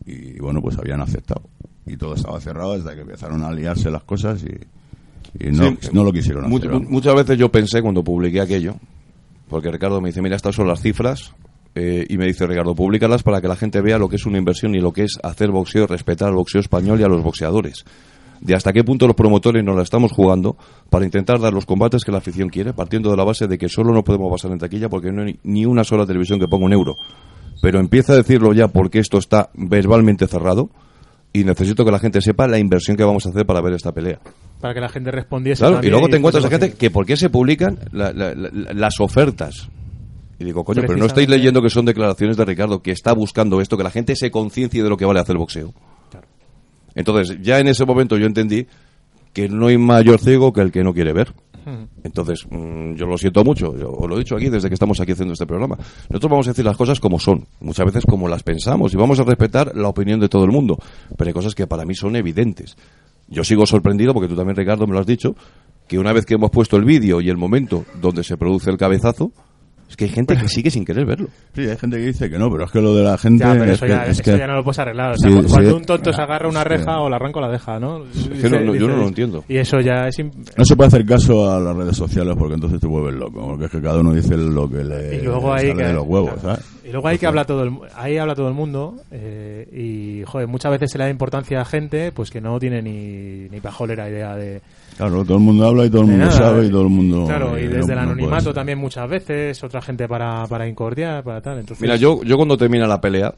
[0.06, 1.43] y bueno, pues habían aceptado.
[1.86, 5.89] Y todo estaba cerrado hasta que empezaron a liarse las cosas y, y no, Sí,
[5.93, 6.71] no lo quisieron hacer.
[6.89, 8.75] muchas veces yo pensé cuando publiqué aquello,
[9.47, 11.34] porque Ricardo me dice, mira, estas son las cifras,
[11.75, 14.38] eh, y me dice, Ricardo, públicalas para que la gente vea lo que es una
[14.38, 17.86] inversión y lo que es hacer boxeo, respetar al boxeo español y a los boxeadores.
[18.41, 20.57] De hasta qué punto los promotores nos la estamos jugando
[20.89, 23.69] para intentar dar los combates que la afición quiere, partiendo de la base de que
[23.69, 26.65] solo no podemos pasar en taquilla porque no hay ni una sola televisión que ponga
[26.65, 26.95] un euro.
[27.62, 30.71] Pero empieza a decirlo ya porque esto está verbalmente cerrado
[31.31, 33.91] y necesito que la gente sepa la inversión que vamos a hacer para ver esta
[33.91, 34.19] pelea.
[34.60, 35.63] Para que la gente respondiese.
[35.63, 38.73] Claro, y luego te encuentras a gente que por qué se publican la- la- la-
[38.73, 39.69] las ofertas.
[40.41, 43.62] Y digo, coño, pero no estáis leyendo que son declaraciones de Ricardo, que está buscando
[43.62, 45.71] esto, que la gente se conciencie de lo que vale hacer boxeo.
[46.95, 48.65] Entonces, ya en ese momento yo entendí
[49.34, 51.32] que no hay mayor ciego que el que no quiere ver.
[52.04, 54.99] Entonces, mm, yo lo siento mucho, yo os lo he dicho aquí desde que estamos
[54.99, 55.77] aquí haciendo este programa.
[56.10, 59.19] Nosotros vamos a decir las cosas como son, muchas veces como las pensamos, y vamos
[59.19, 60.80] a respetar la opinión de todo el mundo.
[61.15, 62.75] Pero hay cosas que para mí son evidentes.
[63.27, 65.36] Yo sigo sorprendido, porque tú también, Ricardo, me lo has dicho,
[65.88, 68.77] que una vez que hemos puesto el vídeo y el momento donde se produce el
[68.77, 69.32] cabezazo,
[69.91, 71.27] es que hay gente que sigue sin querer verlo.
[71.54, 73.43] Sí, hay gente que dice que no, pero es que lo de la gente...
[73.43, 75.12] Ya, pero es eso, que, ya, es eso que- ya no lo puedes arreglar.
[75.12, 75.75] O sea, Sí, cuando sí.
[75.75, 78.04] un tonto se agarra una reja o la arranca o la deja, ¿no?
[78.41, 79.43] que no- no, yo no lo entiendo.
[79.49, 80.17] Y eso ya es...
[80.19, 83.45] im- No se puede hacer caso a las redes sociales porque entonces te vuelves loco,
[83.47, 85.88] porque es que cada uno dice lo que le Y luego hay sale que...
[85.88, 86.41] de los huevos, claro.
[86.56, 86.65] ¿sabes?
[86.86, 90.23] Y luego hay que habla todo el, mu- ahí habla todo el mundo eh, y,
[90.25, 93.60] joder, muchas veces se le da importancia a gente pues que no tiene ni, ni
[93.60, 94.62] pajolera idea de...
[94.97, 96.38] Claro, todo el mundo habla y todo el mundo nada.
[96.38, 97.25] sabe y todo el mundo...
[97.25, 101.23] Claro, y eh, desde el no- anonimato también muchas veces, otra gente para, para incordiar,
[101.23, 101.60] para tal.
[101.60, 103.34] Entonces, Mira, yo, yo cuando termina la pelea,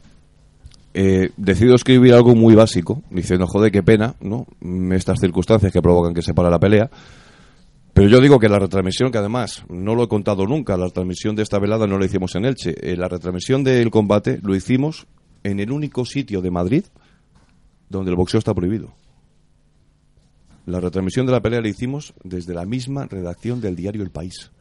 [0.94, 4.46] eh, decido escribir algo muy básico, diciendo, joder, qué pena, ¿no?
[4.92, 6.90] Estas circunstancias que provocan que se para la pelea.
[7.94, 11.36] Pero yo digo que la retransmisión, que además no lo he contado nunca, la transmisión
[11.36, 12.74] de esta velada no la hicimos en Elche.
[12.82, 15.06] Eh, la retransmisión del combate lo hicimos
[15.44, 16.86] en el único sitio de Madrid
[17.90, 18.90] donde el boxeo está prohibido.
[20.66, 24.52] La retransmisión de la pelea la hicimos desde la misma redacción del diario El País.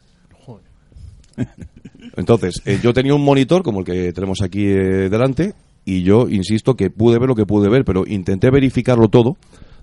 [2.17, 5.53] Entonces, eh, yo tenía un monitor como el que tenemos aquí eh, delante
[5.85, 9.37] y yo insisto que pude ver lo que pude ver, pero intenté verificarlo todo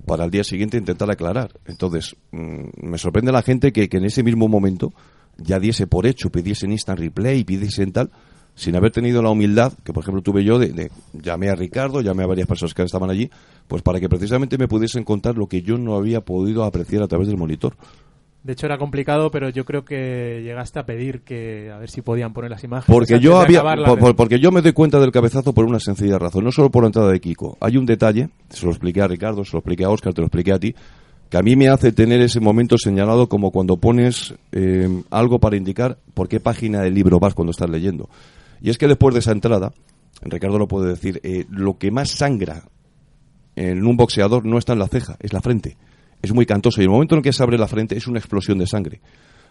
[0.07, 1.59] para al día siguiente intentar aclarar.
[1.67, 4.93] Entonces, mm, me sorprende la gente que, que en ese mismo momento
[5.39, 8.11] ya diese por hecho, pidiesen instant replay, pidiesen tal,
[8.61, 12.01] sin haber tenido la humildad que, por ejemplo, tuve yo de, de llamé a Ricardo,
[12.03, 13.31] llamé a varias personas que estaban allí,
[13.66, 17.09] pues para que precisamente me pudiesen contar lo que yo no había podido apreciar a
[17.09, 17.75] través del monitor.
[18.42, 22.03] de hecho era complicado, pero yo creo que llegaste a pedir que a ver si
[22.03, 22.94] podían poner las imágenes.
[22.94, 26.18] Porque yo había, por- por- porque yo me doy cuenta del cabezazo por una sencilla
[26.18, 27.57] razón, no solo por la entrada de Kiko.
[27.61, 30.27] Hay un detalle, se lo expliqué a Ricardo, se lo expliqué a Oscar, te lo
[30.27, 30.75] expliqué a ti,
[31.31, 35.57] que a mí me hace tener ese momento señalado como cuando pones eh, algo para
[35.57, 38.09] indicar por qué página del libro vas cuando estás leyendo.
[38.62, 39.73] Y es que después de esa entrada,
[40.23, 42.64] Ricardo lo puede decir, eh, lo que más sangra
[43.57, 45.77] en un boxeador no está en la ceja, es la frente.
[46.23, 48.59] Es muy cantoso y el momento en que se abre la frente es una explosión
[48.59, 49.01] de sangre.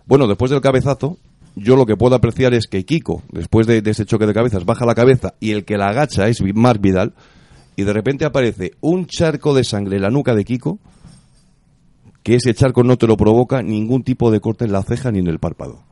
[0.06, 1.18] Bueno, después del cabezazo,
[1.56, 4.86] yo lo que puedo apreciar es que Kiko, después de, ese choque de cabezas, baja
[4.86, 7.14] la cabeza y el que la agacha es Marc Vidal
[7.76, 10.80] y de repente aparece un charco de sangre en la nuca de Kiko
[12.24, 15.20] que ese charco no te lo provoca ningún tipo de corte en la ceja ni
[15.20, 15.84] en el párpado.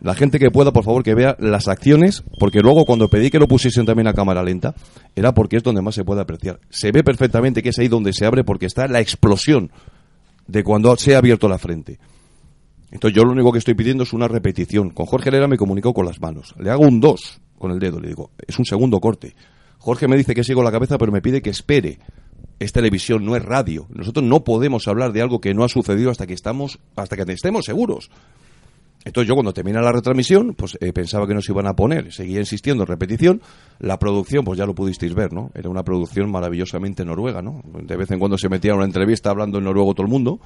[0.00, 3.40] La gente que pueda, por favor, que vea las acciones, porque luego cuando pedí que
[3.40, 4.74] lo pusiesen también a cámara lenta,
[5.16, 6.60] era porque es donde más se puede apreciar.
[6.70, 9.72] Se ve perfectamente que es ahí donde se abre porque está la explosión
[10.46, 11.98] de cuando se ha abierto la frente.
[12.90, 14.90] Entonces yo lo único que estoy pidiendo es una repetición.
[14.90, 16.54] Con Jorge Herrera me comunicó con las manos.
[16.58, 19.34] Le hago un 2 con el dedo, le digo, es un segundo corte.
[19.78, 21.98] Jorge me dice que sigo la cabeza, pero me pide que espere.
[22.58, 23.86] Es televisión, no es radio.
[23.90, 27.30] Nosotros no podemos hablar de algo que no ha sucedido hasta que estamos, hasta que
[27.32, 28.10] estemos seguros.
[29.08, 32.40] Entonces yo cuando termina la retransmisión, pues eh, pensaba que nos iban a poner, seguía
[32.40, 33.40] insistiendo en repetición.
[33.78, 35.50] La producción, pues ya lo pudisteis ver, ¿no?
[35.54, 37.62] Era una producción maravillosamente noruega, ¿no?
[37.64, 40.40] De vez en cuando se metía una entrevista hablando en noruego todo el mundo.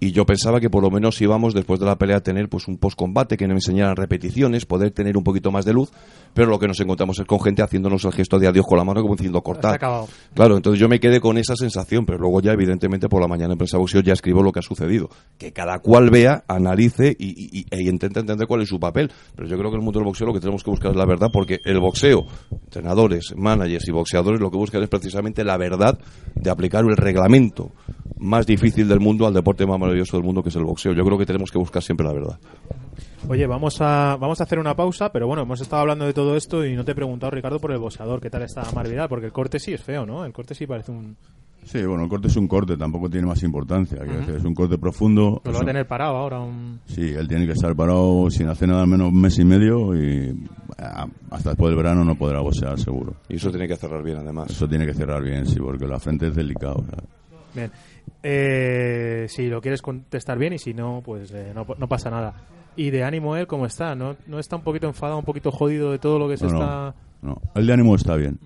[0.00, 2.66] Y yo pensaba que por lo menos íbamos después de la pelea a tener pues
[2.68, 5.90] un post-combate que nos enseñaran repeticiones, poder tener un poquito más de luz,
[6.34, 8.84] pero lo que nos encontramos es con gente haciéndonos el gesto de adiós con la
[8.84, 9.78] mano como diciendo cortar.
[10.34, 13.52] Claro, entonces yo me quedé con esa sensación, pero luego ya evidentemente por la mañana
[13.52, 15.10] en Prensa Boxeo ya escribo lo que ha sucedido.
[15.38, 19.10] Que cada cual vea, analice y, y, y- e intente entender cuál es su papel.
[19.36, 20.96] Pero yo creo que en el mundo del boxeo lo que tenemos que buscar es
[20.96, 22.24] la verdad, porque el boxeo,
[22.64, 25.98] entrenadores, managers y boxeadores lo que buscan es precisamente la verdad
[26.34, 27.72] de aplicar el reglamento
[28.18, 30.92] más difícil del mundo al deporte más maravilloso del mundo que es el boxeo.
[30.92, 32.38] Yo creo que tenemos que buscar siempre la verdad.
[33.28, 36.36] Oye, vamos a, vamos a hacer una pausa, pero bueno, hemos estado hablando de todo
[36.36, 39.08] esto y no te he preguntado, Ricardo, por el boxeador, ¿qué tal está Mar Vidal?
[39.08, 40.24] Porque el corte sí es feo, ¿no?
[40.24, 41.16] El corte sí parece un...
[41.64, 43.98] Sí, bueno, el corte es un corte, tampoco tiene más importancia.
[43.98, 45.42] quiero decir, es un corte profundo.
[45.44, 46.80] Lo va a tener parado ahora un...
[46.86, 50.34] Sí, él tiene que estar parado sin hacer nada menos un mes y medio y
[50.78, 53.14] ah, hasta después del verano no podrá boxear seguro.
[53.28, 54.50] Y eso tiene que cerrar bien, además.
[54.50, 56.74] Eso tiene que cerrar bien, sí, porque la frente es sea.
[57.54, 57.70] Bien.
[58.22, 62.34] Eh, si lo quieres contestar bien y si no, pues eh, no, no pasa nada.
[62.76, 63.94] ¿Y de ánimo él cómo está?
[63.94, 66.52] ¿No, ¿No está un poquito enfadado, un poquito jodido de todo lo que se No,
[66.52, 66.94] está...?
[67.22, 67.40] no.
[67.54, 68.38] El de ánimo está bien,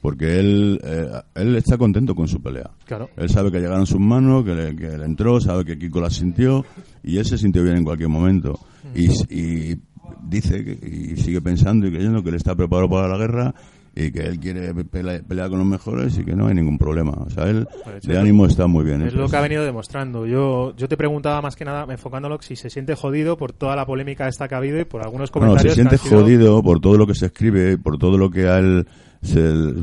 [0.00, 2.70] porque él, eh, él está contento con su pelea.
[2.86, 3.08] Claro.
[3.16, 6.10] Él sabe que llegaron sus manos, que le, que le entró, sabe que Kiko la
[6.10, 6.64] sintió
[7.02, 8.58] y él se sintió bien en cualquier momento.
[8.94, 9.80] Y, y
[10.22, 13.54] dice que, y sigue pensando y creyendo que él está preparado para la guerra
[13.94, 17.12] y que él quiere pele- pelear con los mejores y que no hay ningún problema.
[17.12, 17.68] O sea, él
[18.02, 19.02] de ánimo está muy bien.
[19.02, 20.24] Es lo que ha venido demostrando.
[20.26, 23.84] Yo, yo te preguntaba más que nada, enfocándolo, si se siente jodido por toda la
[23.84, 25.62] polémica esta que ha habido y por algunos comentarios.
[25.62, 28.48] se que siente sido- jodido por todo lo que se escribe, por todo lo que
[28.48, 28.86] a él
[29.20, 29.74] se,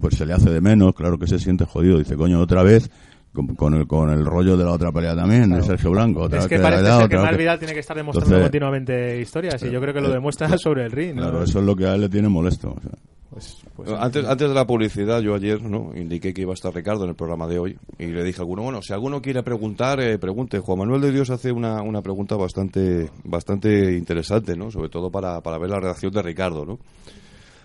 [0.00, 1.98] pues se le hace de menos, claro que se siente jodido.
[1.98, 2.90] Dice, coño, otra vez,
[3.34, 6.22] con, con el, con el rollo de la otra pelea también, de Sergio Blanco.
[6.22, 7.96] Otra Es que le parece ha dado, ser que Mar que- Vidal tiene que estar
[7.96, 11.14] demostrando Entonces, continuamente historias y yo creo que lo eh, demuestra sobre el ring.
[11.14, 11.22] ¿no?
[11.22, 12.70] Claro, eso es lo que a él le tiene molesto.
[12.76, 12.90] o sea.
[13.30, 16.74] Pues- pues- Antes, antes de la publicidad, yo ayer no indiqué que iba a estar
[16.74, 19.42] Ricardo en el programa de hoy y le dije a alguno, bueno, si alguno quiere
[19.44, 20.58] preguntar, eh, pregunte.
[20.58, 24.70] Juan Manuel de Dios hace una, una pregunta bastante bastante interesante, ¿no?
[24.70, 26.78] Sobre todo para, para ver la reacción de Ricardo, ¿no?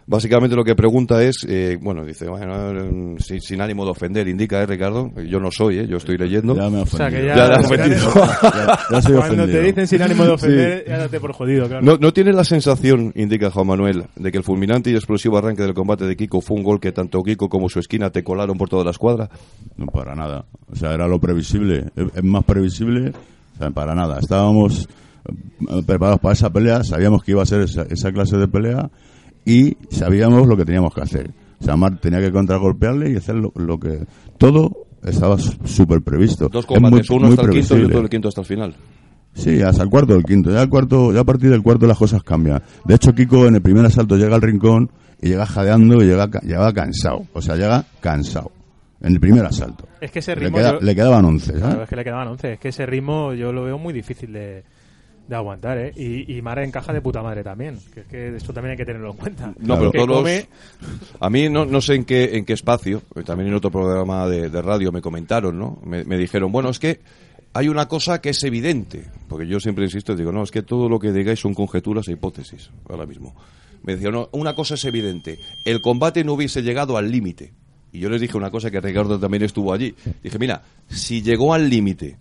[0.07, 4.27] Básicamente lo que pregunta es, eh, bueno, dice, bueno, eh, sin, sin ánimo de ofender,
[4.27, 5.11] indica, ¿eh, Ricardo?
[5.27, 5.87] Yo no soy, ¿eh?
[5.87, 6.55] Yo estoy leyendo.
[6.55, 7.35] Ya me ha O sea, que ofendido.
[7.35, 8.13] ya- Ya le has ya- ofendido.
[8.43, 9.59] Ya- ya soy Cuando ofendido.
[9.59, 10.89] te dicen sin ánimo de ofender, Sí.
[10.91, 11.83] ya date por jodido, claro.
[11.83, 15.63] ¿No, ¿No tienes la sensación, indica Juan Manuel, de que el fulminante y explosivo arranque
[15.63, 18.59] del combate de Kiko fue un gol que tanto Kiko como su esquina te colaron
[18.59, 19.27] por toda la escuadra?
[19.75, 20.45] No, para nada.
[20.71, 21.85] O sea, era lo previsible.
[21.95, 23.09] Es, es más previsible,
[23.55, 24.19] o sea, para nada.
[24.19, 24.87] Estábamos
[25.27, 28.91] eh, preparados para esa pelea, sabíamos que iba a ser esa, esa clase de pelea
[29.45, 31.31] y sabíamos lo que teníamos que hacer.
[31.59, 34.05] O sea, Mar tenía que contragolpearle y hacer lo, lo que...
[34.37, 34.71] Todo
[35.03, 36.49] estaba súper previsto.
[36.49, 38.47] Dos Es muy- combates, uno muy hasta el quinto y otro del quinto hasta el
[38.47, 38.75] final.
[39.33, 40.51] Sí, hasta el cuarto del quinto.
[40.51, 42.61] Ya, el cuarto, ya a partir del cuarto las cosas cambian.
[42.85, 44.89] De hecho, Kiko en el primer asalto llega al rincón
[45.21, 47.25] y llega jadeando y llega, ca- llega cansado.
[47.33, 48.51] O sea, llega cansado.
[49.01, 49.87] En el primer asalto.
[50.01, 50.57] Es que ese Le, ritmo.
[50.57, 51.61] queda- yo- le quedaban 11, ¿sabes?
[51.63, 52.53] Claro, es que le quedaban 11.
[52.53, 54.63] Es que ese ritmo yo lo veo muy difícil de,
[55.27, 55.91] de aguantar, ¿eh?
[55.95, 57.77] Y, y Mara encaja de puta madre también.
[57.93, 59.47] Que es que esto también hay que tenerlo en cuenta.
[59.59, 59.91] No, Claro.
[59.91, 60.47] pero todos come-
[61.19, 64.27] A mí no, no sé en qué, en qué espacio, eh, también en otro programa
[64.27, 65.79] de, de radio me comentaron, ¿no?
[65.85, 66.99] Me, me dijeron, bueno, es que
[67.53, 70.89] hay una cosa que es evidente, porque yo siempre insisto, digo, no, es que todo
[70.89, 73.33] lo que digáis son conjeturas e hipótesis, ahora mismo.
[73.83, 77.53] Me decían, no, una cosa es evidente, el combate no hubiese llegado al límite.
[77.91, 79.95] Y yo les dije una cosa que Ricardo también estuvo allí.
[80.21, 82.17] Dije, mira, si llegó al límite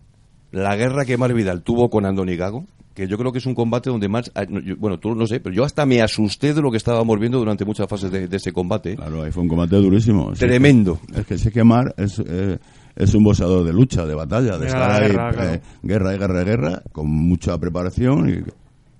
[0.52, 2.64] la guerra que Mar Vidal tuvo con Andoni Gago,
[2.94, 4.44] que yo creo que es un combate donde más, ah,
[4.78, 7.64] bueno, tú no sé, pero yo hasta me asusté de lo que estábamos viendo durante
[7.64, 8.94] muchas fases de, de ese combate.
[8.96, 10.32] Claro, ahí fue un combate durísimo.
[10.32, 10.98] Tremendo.
[11.08, 12.58] Es que, es que sé que Mar es, eh,
[12.94, 15.54] es un boxeador de lucha, de batalla, de estar ahí, guerra, claro.
[15.54, 18.42] eh, guerra y guerra y guerra, con mucha preparación y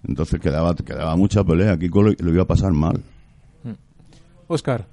[0.08, 1.78] entonces quedaba, quedaba mucha pelea.
[1.78, 3.00] Kiko lo, lo iba a pasar mal.
[4.46, 4.86] Oscar,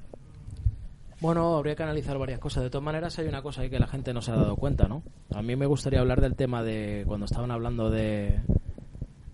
[1.19, 2.63] Bueno, habría que analizar varias cosas.
[2.63, 4.87] De todas maneras, hay una cosa ahí que la gente no se ha dado cuenta,
[4.87, 5.03] ¿no?
[5.35, 8.39] A mí me gustaría hablar del tema de cuando estaban hablando de,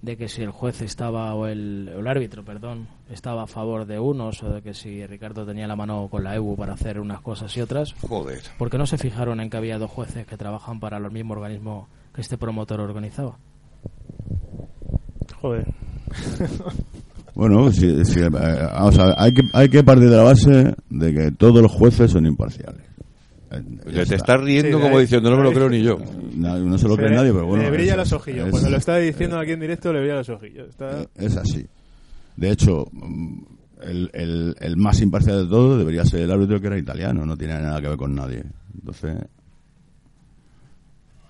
[0.08, 3.86] de que si el juez estaba, o el, o el árbitro, perdón, estaba a favor
[3.86, 7.00] de unos, o de que si Ricardo tenía la mano con la EBU para hacer
[7.00, 7.94] unas cosas y otras.
[8.08, 8.42] Joder.
[8.58, 11.34] ¿Por qué no se fijaron en que había dos jueces que trabajan para el mismo
[11.34, 13.38] organismo que este promotor organizaba?
[15.42, 15.68] joder.
[17.36, 20.76] Bueno, si- si, eh, vamos a ver, hay que, hay que partir de la base
[20.90, 22.87] de que todos los jueces son imparciales.
[23.50, 24.16] Eh, Te está.
[24.16, 25.98] estás riendo Sí, como diciendo, no me lo creo ni yo.
[26.36, 27.64] Na- No se lo cree nadie, pero bueno.
[27.64, 28.46] Le brilla los ojillos.
[28.46, 30.68] es- Cuando lo está diciendo aquí en directo, le brilla los ojillos.
[30.70, 31.06] Está...
[31.16, 31.66] Es así.
[32.36, 33.40] De hecho, mm,
[33.84, 37.38] el, el, el más imparcial de todo debería ser el árbitro que era italiano, no
[37.38, 38.44] tiene nada que ver con nadie.
[38.76, 39.16] Entonces,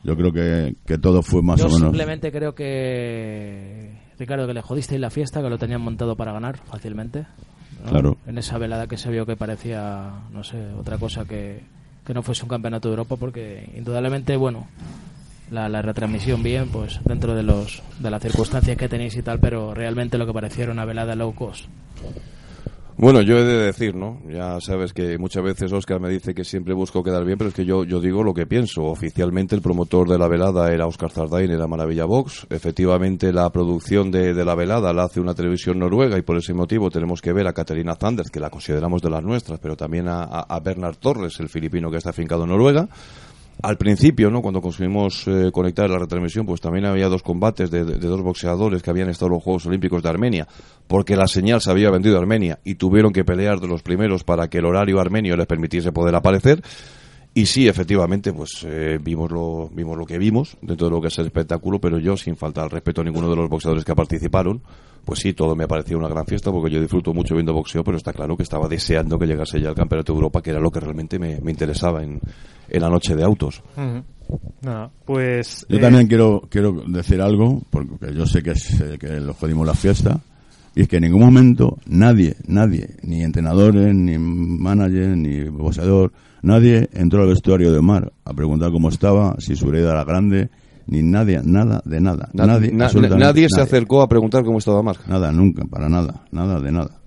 [0.04, 1.82] yo creo que, que todo fue más Yo o menos.
[1.82, 6.58] simplemente creo que, Ricardo, que le jodisteis la fiesta, que lo tenían montado para ganar
[6.58, 7.26] fácilmente.
[7.84, 7.90] ¿no?
[7.92, 8.18] Claro.
[8.26, 11.62] En esa velada que se vio que parecía, no sé, otra cosa que,
[12.08, 14.66] que no fuese un campeonato de Europa, porque indudablemente, bueno,
[15.52, 19.42] la, la retransmisión bien, pues dentro de los de las circunstancias que tenéis y tal,
[19.42, 21.66] pero realmente lo que parecía era una velada low cost.
[23.00, 24.20] Bueno, yo he de decir, ¿no?
[24.28, 27.56] Ya sabes que muchas veces Oscar me dice que siempre busco quedar bien, pero es
[27.56, 28.86] que yo, yo digo lo que pienso.
[28.86, 32.48] Oficialmente el promotor de la velada era Oscar Zardain, era Maravilla Box.
[32.50, 36.56] Efectivamente la producción de, de la velada la hace una televisión noruega y por ese
[36.56, 40.08] motivo tenemos que ver a Caterina Zanders, que la consideramos de las nuestras, pero también
[40.08, 42.90] a, a Bernard Torres, el filipino que está afincado en Noruega.
[43.62, 44.42] Al principio, ¿no?
[44.44, 48.92] Cuando conseguimos eh, conectar la retransmisión, pues también había dos combates de, dos boxeadores que
[48.92, 50.48] habían estado en los Juegos Olímpicos de Armenia,
[50.88, 54.24] porque la señal se había vendido a Armenia y tuvieron que pelear de los primeros
[54.24, 56.62] para que el horario armenio les permitiese poder aparecer.
[57.38, 61.10] Y sí, efectivamente, pues eh, vimos lo vimos lo que vimos dentro de lo que
[61.10, 63.94] es el espectáculo, pero yo, sin falta al respeto a ninguno de los boxeadores que
[63.94, 64.60] participaron,
[65.06, 67.96] pues sí, todo me parecía una gran fiesta porque yo disfruto mucho viendo boxeo, pero
[67.96, 70.72] está claro que estaba deseando que llegase ya el Campeonato de Europa, que era lo
[70.72, 72.20] que realmente me, me interesaba en,
[72.70, 73.62] en, la noche de autos.
[73.76, 74.02] Uh
[74.64, 74.90] -huh.
[75.06, 75.64] Pues...
[75.70, 75.80] Yo eh...
[75.80, 79.76] también quiero, quiero decir algo, porque yo sé que, es, eh, que lo jodimos la
[79.76, 80.22] fiesta,
[80.74, 86.90] y es que en ningún momento nadie, nadie, ni entrenadores, ni manager, ni boxeador, nadie
[86.94, 90.50] entró al vestuario de Omar a preguntar cómo estaba, si su herida era grande,
[90.88, 92.30] ni nadie, nada, de nada.
[92.34, 94.98] Na, nadie, na, nadie, se acercó a preguntar cómo estaba Omar.
[95.08, 97.02] Nada, nunca, para nada, nada de nada.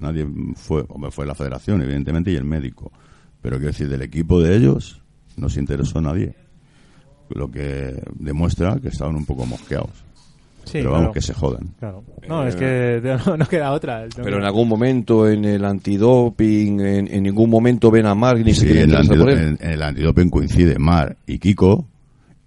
[0.00, 2.92] Nadie fue, fue la federación, evidentemente, y el médico.
[3.40, 5.02] Pero quiero decir, del equipo de ellos
[5.36, 6.34] no se interesó nadie.
[7.30, 10.04] Lo que demuestra que estaban un poco mosqueados.
[10.64, 11.12] Sí, pero vamos, claro.
[11.12, 11.74] que se jodan.
[11.78, 12.04] Claro.
[12.28, 14.06] No, eh, es que no, no, queda otra.
[14.16, 18.54] Pero en algún momento en el antidoping, en, en ningún momento ven a Mark ni
[18.54, 21.86] sí, se en, el en, en el antidoping coincide Mar y Kiko,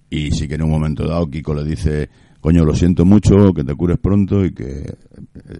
[0.10, 3.63] y sí que en un momento dado Kiko le dice, coño, lo siento mucho, que
[3.63, 4.95] te cures pronto y que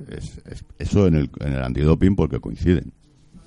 [0.10, 2.94] es, es, eso en el, en el antidoping porque coinciden.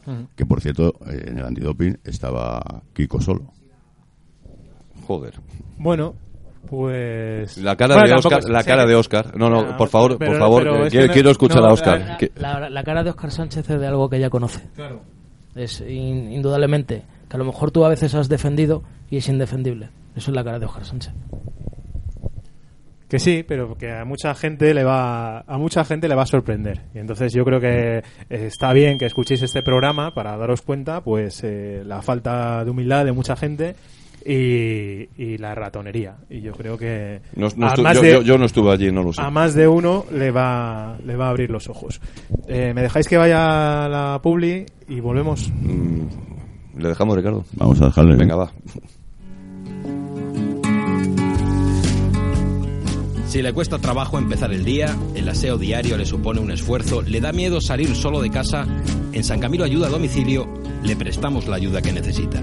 [0.06, 0.26] Uh -huh.
[0.36, 3.52] Que por cierto, en el antidoping estaba Kiko solo.
[5.06, 5.34] Joder.
[5.78, 6.14] Bueno,
[6.66, 9.36] pues la cara bueno, de Oscar, la cara de Oscar.
[9.36, 12.18] No, no, por favor, pero, por favor, pero quiero, escuchar no, a Oscar.
[12.36, 14.68] La, la, la, cara de Oscar Sánchez es de algo que ya conoce.
[14.74, 15.02] Claro.
[15.54, 19.90] Es in, indudablemente que a lo mejor tú a veces has defendido y es indefendible.
[20.16, 21.14] Eso es la cara de Oscar Sánchez.
[23.08, 26.26] Que sí, pero que a mucha gente le va a mucha gente le va a
[26.26, 26.82] sorprender.
[26.94, 31.42] Y entonces yo creo que está bien que escuchéis este programa para daros cuenta, pues
[31.42, 33.76] eh, la falta de humildad de mucha gente
[34.28, 36.16] y, y, la ratonería.
[36.28, 39.02] Y yo creo que no, no estu yo, de, yo, yo, no estuve allí, no
[39.02, 39.22] lo sé.
[39.22, 42.00] A más de uno le va le va a abrir los ojos.
[42.46, 45.50] Eh, ¿Me dejáis que vaya a la publi y volvemos?
[45.50, 47.44] Mm, le dejamos, Ricardo.
[47.54, 48.16] Vamos a dejarle.
[48.16, 48.52] Venga, va.
[53.28, 57.20] Si le cuesta trabajo empezar el día, el aseo diario le supone un esfuerzo, le
[57.20, 58.66] da miedo salir solo de casa,
[59.12, 60.48] en San Camilo Ayuda a Domicilio
[60.82, 62.42] le prestamos la ayuda que necesita.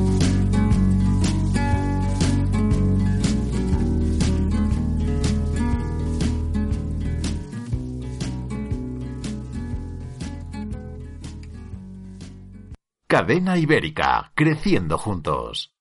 [13.11, 15.73] Cadena Ibérica, creciendo juntos.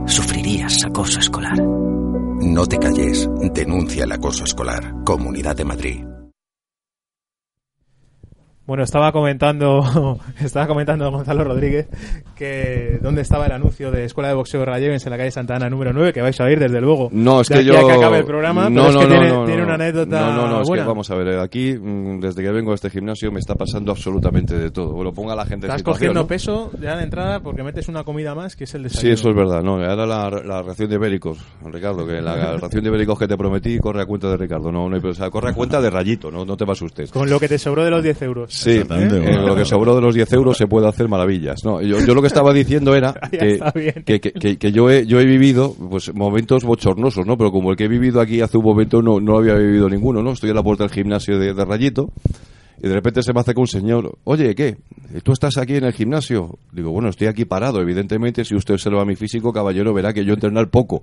[0.07, 1.59] sufrirías acoso escolar.
[1.59, 4.95] No te calles, denuncia el acoso escolar.
[5.05, 6.16] Comunidad de Madrid.
[8.67, 11.87] Bueno, estaba comentando, estaba comentando Gonzalo Rodríguez
[12.35, 15.71] que dónde estaba el anuncio de Escuela de Boxeo Rayevens en la calle Santa Ana
[15.71, 17.09] número 9, que vais a oír desde luego.
[17.13, 19.07] No, es que aquí yo a que acabe el programa, no, pero es no, que
[19.07, 19.67] no, tiene, no, tiene no.
[19.67, 22.73] una anécdota No, no, no, es que vamos a ver, aquí mm, desde que vengo
[22.73, 24.93] a este gimnasio me está pasando absolutamente de todo.
[24.93, 28.03] Bueno, ponga a la gente en Estás cogiendo peso ya de entrada porque metes una
[28.03, 29.15] comida más que es el Sí, desayuno.
[29.15, 32.89] eso es verdad, no, ahora la, la ración de ibéricos, Ricardo, que la ración de
[32.91, 35.55] ibéricos que te prometí corre a cuenta de Ricardo, no, no, o sea, corre a
[35.55, 37.13] cuenta de Rayito, no, no te me asustes.
[37.13, 38.56] Con lo que te sobró de los 10 euros.
[38.57, 38.71] Sí,
[39.17, 41.63] eh, lo que sobró de los 10 euros se puede hacer maravillas.
[41.65, 43.59] No, yo, yo lo que estaba diciendo era que,
[44.05, 47.37] que, que- que- yo, he, yo he vivido pues momentos bochornosos, ¿no?
[47.37, 50.23] Pero como el que he vivido aquí hace un momento no, no había vivido ninguno,
[50.23, 50.33] ¿no?
[50.33, 52.11] Estoy en la puerta del gimnasio de, de Rayito
[52.83, 54.77] y de repente se me acerca un señor, oye, ¿qué?
[55.23, 56.59] ¿Tú estás aquí en el gimnasio?
[56.73, 57.81] Digo, bueno, estoy aquí parado.
[57.81, 61.03] Evidentemente, si usted observa mi físico, caballero, verá que yo entrenar poco.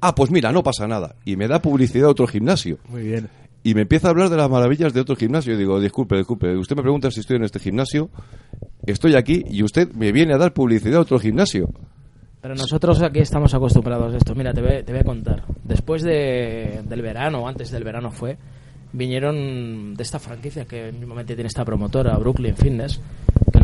[0.00, 1.14] Ah, pues mira, no pasa nada.
[1.24, 2.78] Y me da publicidad otro gimnasio.
[2.90, 3.28] Muy bien.
[3.66, 5.52] Y me empieza a hablar de las maravillas de otro gimnasio.
[5.52, 8.10] Y digo, disculpe, disculpe, usted me pregunta si estoy en este gimnasio,
[8.86, 11.68] estoy aquí y usted me viene a dar publicidad a otro gimnasio.
[12.40, 14.36] Pero nosotros aquí estamos acostumbrados a esto.
[14.36, 15.42] Mira, te voy, te voy a contar.
[15.64, 18.38] Después de, del verano, antes del verano fue,
[18.92, 23.00] vinieron de esta franquicia que mismamente tiene esta promotora, Brooklyn Fitness,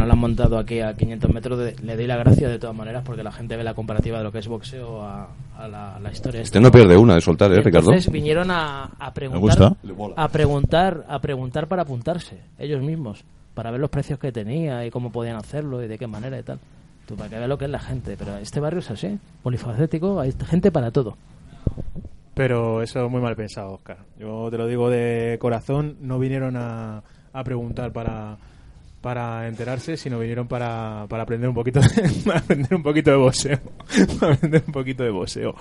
[0.03, 1.59] nos la han montado aquí a 500 metros.
[1.59, 4.24] De- le doy la gracia de todas maneras porque la gente ve la comparativa de
[4.24, 5.28] lo que es boxeo a,
[5.59, 6.40] a la, la historia.
[6.42, 6.59] esta.
[6.59, 7.90] Usted no pierde una de soltar, ¿eh, Ricardo?
[7.90, 9.76] Entonces vinieron a, a preguntar, gusta?
[10.16, 13.24] a preguntar, a preguntar para apuntarse ellos mismos,
[13.55, 16.42] para ver los precios que tenía y cómo podían hacerlo y de qué manera y
[16.42, 16.59] tal.
[17.07, 20.20] Tú para que veas lo que es la gente, pero este barrio es así, polifacético,
[20.20, 21.16] hay gente para todo.
[22.34, 23.98] Pero eso es muy mal pensado, Oscar.
[24.18, 28.38] Yo te lo digo de corazón, no vinieron a, a preguntar para,
[29.03, 33.59] para enterarse, sino vinieron para, para aprender un poquito de, aprender un poquito de boxeo.
[34.20, 35.55] para aprender un poquito de boxeo.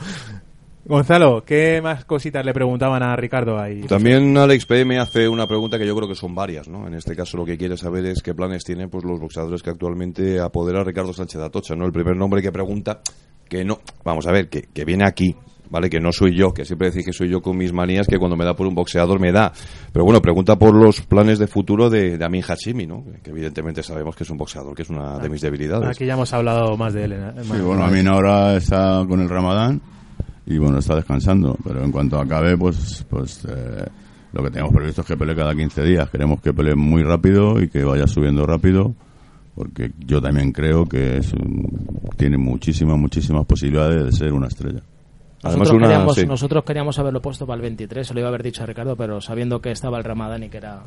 [0.86, 3.82] Gonzalo, ¿qué más cositas le preguntaban a Ricardo ahí?
[3.82, 6.88] También Alex PM hace una pregunta que yo creo que son varias, ¿no?
[6.88, 9.70] En este caso lo que quiere saber es qué planes tienen pues los boxeadores que
[9.70, 11.86] actualmente apoderan a Ricardo Sánchez Atocha, ¿no?
[11.86, 13.02] El primer nombre que pregunta,
[13.48, 15.36] que no, vamos a ver, que, que viene aquí,
[15.72, 15.90] ¿vale?
[15.90, 18.36] Que no soy yo, que siempre decís que soy yo con mis manías, que cuando
[18.38, 19.52] me da por un boxeador me da.
[19.92, 23.04] Pero bueno, pregunta por los planes de futuro de, de Amin Hashimi, ¿no?
[23.24, 25.88] Que evidentemente sabemos que es un boxeador, que es una de mis debilidades.
[25.90, 27.14] Aquí ya hemos hablado más de él.
[27.14, 27.32] ¿eh?
[27.42, 29.82] Sí, bueno, Amin ahora está con el Ramadán
[30.46, 31.58] y bueno, está descansando.
[31.64, 33.86] Pero en cuanto acabe, pues, pues eh,
[34.34, 36.10] lo que tenemos previsto es que pelee cada 15 días.
[36.10, 38.94] Queremos que pelee muy rápido y que vaya subiendo rápido.
[39.56, 44.82] Porque yo también creo que es un- tiene muchísimas, muchísimas posibilidades de ser una estrella.
[45.44, 46.26] Además, Nosotros, una- queríamos, sí.
[46.28, 48.96] nosotros queríamos haberlo puesto para el 23, se lo iba a haber dicho a Ricardo,
[48.96, 50.84] pero sabiendo que estaba el Ramadán y que era...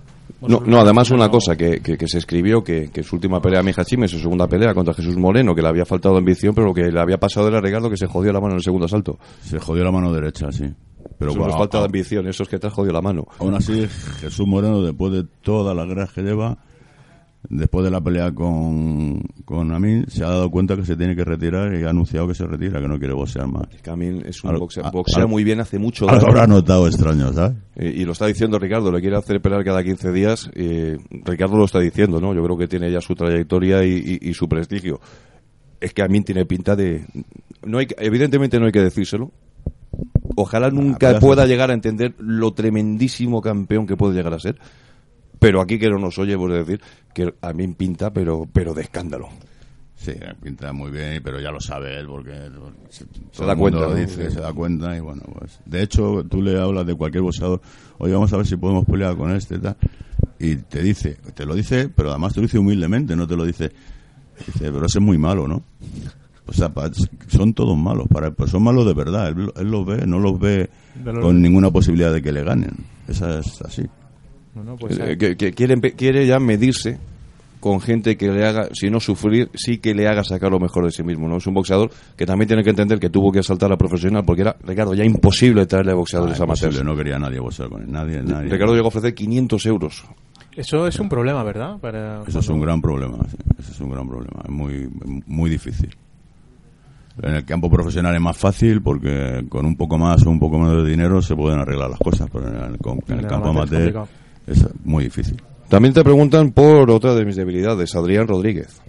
[0.46, 3.40] No, no, además una no- cosa que, que, que se escribió, que, que su última
[3.40, 6.68] pelea a Hashimi, su segunda pelea contra Jesús Moreno, que le había faltado ambición, pero
[6.68, 8.86] lo que le había pasado era Ricardo que se jodió la mano en el segundo
[8.86, 9.18] asalto.
[9.42, 10.64] Se jodió la mano derecha, sí.
[11.18, 13.02] Pero Eso no es bueno, falta de ambición, eso es que te has jodido la
[13.02, 13.26] mano.
[13.38, 13.86] Aún así,
[14.20, 16.59] Jesús Moreno, después de todas las guerras que lleva,
[17.49, 21.24] después de la pelea con, con Amin, se ha dado cuenta que se tiene que
[21.24, 23.66] retirar y ha anunciado que se retira, que no quiere boxear más.
[23.82, 26.86] Camil es un Al- boxea, a- boxea al- muy bien, hace mucho Algo habrá notado
[26.86, 27.57] extraño, ¿sabes?
[27.76, 30.51] Eh, y lo está diciendo Ricardo, le quiere hacer pelear cada 15 días.
[30.55, 32.34] eh, Ricardo lo está diciendo, ¿no?
[32.34, 35.01] Yo creo que tiene ya su trayectoria y, y- y su prestigio.
[35.80, 37.05] Es que Amin tiene pinta de...
[37.66, 39.30] no hay que- Evidentemente no hay que decírselo.
[40.36, 44.57] Ojalá nunca pero- pueda llegar a entender lo tremendísimo campeón que puede llegar a ser.
[45.39, 46.80] Pero aquí que no nos oye, por decir
[47.12, 49.28] que Amin pinta, pero, pero de escándalo.
[49.97, 50.12] Sí,
[50.43, 52.32] pinta muy bien, pero ya lo sabe él porque
[52.91, 53.95] se, todo da cuenta, lo ¿no?
[53.95, 57.62] dice, se da cuenta y bueno, pues de hecho tú le hablas de cualquier boxeador,
[57.99, 59.76] oye, vamos a ver si podemos pelear con este y tal
[60.39, 63.45] y te dice, te lo dice, pero además te lo dice humildemente, no te lo
[63.45, 63.70] dice
[64.47, 65.62] dice, pero ese es muy malo, ¿no?
[66.47, 66.91] O sea, pa-
[67.28, 70.18] son todos malos, para él, pues son malos de verdad, él, él los ve, no
[70.18, 70.68] los ve
[71.22, 72.72] con ninguna posibilidad de que le ganen.
[73.09, 73.85] Esa es así.
[74.55, 76.98] No, no, pues, Eh, que, que quiere, quiere ya medirse
[77.61, 80.84] con gente que le haga, si no sufrir, sí que le haga sacar lo mejor
[80.84, 81.26] de sí mismo.
[81.28, 81.38] ¿no?
[81.38, 84.42] Es un boxeador que también tiene que entender que tuvo que saltar a profesional porque
[84.42, 86.84] era, Ricardo, ya imposible traerle boxeadores Ah, amateurs.
[86.84, 88.50] no quería nadie boxear con él, nadie, nadie.
[88.50, 90.05] Ricardo llegó a ofrecer 500 euros.
[90.55, 91.78] Eso es un problema, ¿verdad?
[91.78, 93.36] Para Eso es un gran problema, sí.
[93.59, 94.88] Eso es un gran problema, es muy,
[95.26, 95.88] muy difícil.
[97.22, 100.59] En el campo profesional es más fácil porque con un poco más o un poco
[100.59, 103.18] menos de dinero se pueden arreglar las cosas, pero en el, con- en el En
[103.20, 104.07] el campo amateur
[104.47, 105.40] es muy difícil.
[105.68, 108.80] También te preguntan por otra de mis debilidades, Adrián Rodríguez.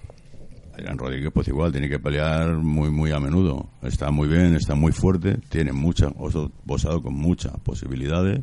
[0.74, 3.70] Adrián Rodríguez pues igual tiene que pelear muy muy a menudo.
[3.82, 8.40] Está muy bien, está muy fuerte, tiene muchas, oso- boxeador con muchas posibilidades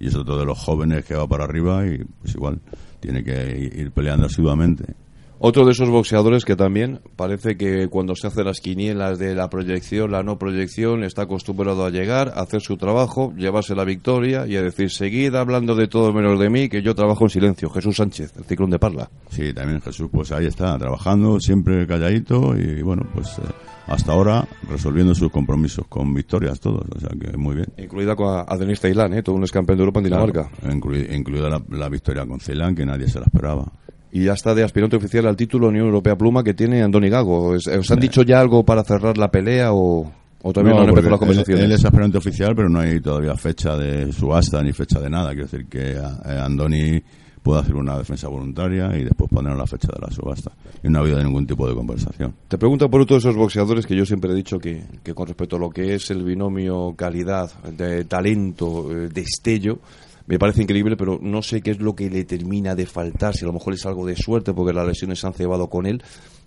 [0.00, 2.58] y es otro de los jóvenes que va para arriba y pues igual
[3.00, 4.94] tiene que ir peleando asiduamente.
[5.40, 9.50] Otro de esos boxeadores que también parece que cuando se hacen las quinielas de la
[9.50, 14.46] proyección, la no proyección, está acostumbrado a llegar, a hacer su trabajo, llevarse la victoria
[14.46, 17.68] y a decir, seguid hablando de todo menos de mí, que yo trabajo en silencio.
[17.68, 19.10] Jesús Sánchez, el ciclón de Parla.
[19.30, 23.42] Sí, también Jesús, pues ahí está, trabajando, siempre calladito y bueno, pues eh,
[23.88, 27.66] hasta ahora resolviendo sus compromisos con victorias todos, o sea que muy bien.
[27.76, 29.22] Incluida con a- a Denis Tailán, ¿eh?
[29.22, 30.48] todo un ex campeón de Europa en Dinamarca.
[30.60, 33.70] Claro, inclui- incluida la, la victoria con Ceilán, que nadie se la esperaba.
[34.16, 37.48] Y ya está de aspirante oficial al título Unión Europea Pluma que tiene Andoni Gago.
[37.56, 40.08] ¿Os han dicho ya algo para cerrar la pelea o,
[40.40, 41.64] o todavía no, han empezado las él- conversaciones?
[41.64, 45.30] Él, es aspirante oficial, pero no hay todavía fecha de subasta ni fecha de nada.
[45.32, 47.02] Quiero decir que Andoni
[47.42, 50.52] puede hacer una defensa voluntaria y después poner la fecha de la subasta.
[50.84, 52.34] Y no ha habido ningún tipo de conversación.
[52.46, 55.56] Te pregunto por todos esos boxeadores que yo siempre he dicho que, que con respecto
[55.56, 59.80] a lo que es el binomio calidad, de talento, eh, destello,
[60.26, 63.44] me parece increíble, pero no sé qué es lo que le termina de faltar, si
[63.44, 66.02] a lo mejor es algo de suerte porque las lesiones se han cebado con él,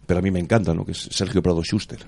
[0.06, 0.86] pero a mí me encanta, ¿no?
[0.86, 2.00] Que es Sergio Prado Schuster.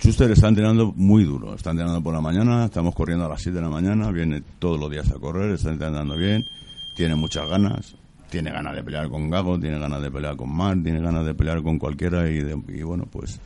[0.00, 3.56] Schuster está entrenando muy duro, está entrenando por la mañana, estamos corriendo a las 7
[3.58, 6.44] de la mañana, viene todos los días a correr, está entrenando bien,
[6.96, 7.94] tiene muchas ganas,
[8.28, 11.34] tiene ganas de pelear con Gago, tiene ganas de pelear con Mar, tiene ganas de
[11.34, 12.38] pelear con cualquiera y,
[12.68, 13.38] y bueno, pues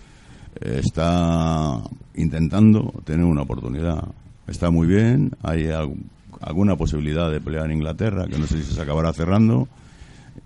[0.63, 1.83] eh, está
[2.15, 4.03] intentando tener una oportunidad.
[4.47, 5.93] Está muy bien, hay al-
[6.41, 9.69] alguna posibilidad de pelear en Inglaterra, que no sé si se acabará cerrando.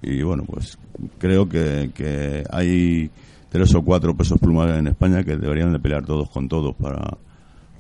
[0.02, 0.78] Y bueno, pues
[1.18, 3.10] creo que, que hay
[3.48, 7.16] tres o cuatro pesos plumas en España que deberían de pelear todos con todos para,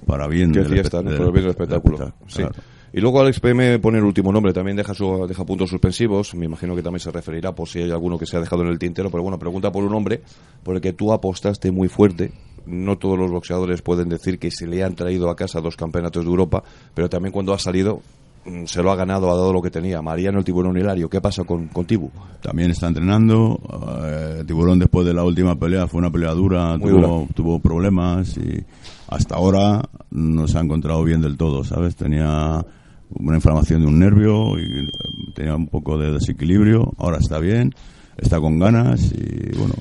[0.06, 1.10] para bien del fiesta, ¿no?
[1.10, 1.98] del Por el bien del espe- espectáculo.
[1.98, 2.42] del Sí.
[2.42, 2.70] espectáculo, claro.
[2.92, 6.34] Y luego Alex PM pone el último nombre, también deja, su, deja puntos suspensivos.
[6.34, 8.68] Me imagino que también se referirá por si hay alguno que se ha dejado en
[8.68, 9.08] el tintero.
[9.12, 10.22] Pero bueno, pregunta por un hombre
[10.64, 12.32] por el que tú apostaste muy fuerte.
[12.66, 16.24] No todos los boxeadores pueden decir que se le han traído a casa dos campeonatos
[16.24, 16.62] de Europa,
[16.94, 18.00] pero también cuando ha salido
[18.44, 20.00] mm, se lo ha ganado, ha dado lo que tenía.
[20.02, 22.10] Mariano el tiburón Hilario, ¿qué pasa con, con Tibu?
[22.42, 23.58] También está entrenando.
[24.04, 27.28] eh, Tiburón después de la última pelea fue una pelea dura, Muy tuvo, dura.
[27.34, 28.64] tuvo problemas y
[29.08, 31.96] hasta ahora no se ha encontrado bien del todo, ¿sabes?
[31.96, 32.64] Tenía
[33.12, 34.88] una inflamación de un nervio y eh,
[35.34, 36.92] tenía un poco de desequilibrio.
[36.98, 37.74] Ahora está bien,
[38.16, 39.74] está con ganas y bueno,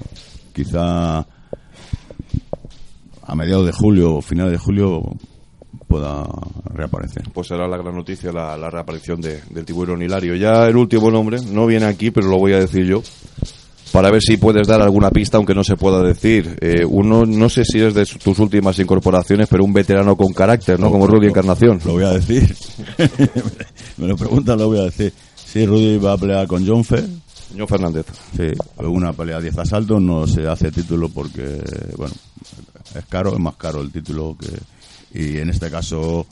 [0.53, 1.27] quizá
[3.29, 5.01] a mediados de julio o finales de julio
[5.87, 6.25] pueda
[6.73, 7.23] reaparecer.
[7.33, 10.35] Pues será la gran noticia la, la reaparición de- del tiburón Hilario.
[10.35, 13.01] Ya el último nombre, no viene aquí, pero lo voy a decir yo,
[13.91, 16.57] para ver si puedes dar alguna pista, aunque no se pueda decir.
[16.61, 20.79] Eh, uno, no sé si es de tus últimas incorporaciones, pero un veterano con carácter,
[20.79, 20.91] ¿no?
[20.91, 21.79] Como Rudy Encarnación.
[21.85, 22.55] Lo voy a decir.
[23.97, 25.11] Me lo preguntan, lo voy a decir.
[25.35, 27.03] Sí, Rudy va a pelear con John Fer.
[27.57, 28.05] John Fernández.
[28.37, 28.43] Sí,
[28.77, 31.59] una pelea 10 asaltos, no se hace título porque,
[31.97, 32.13] bueno,
[32.95, 34.49] es caro, es más caro el título que...
[35.11, 36.25] Y en este caso,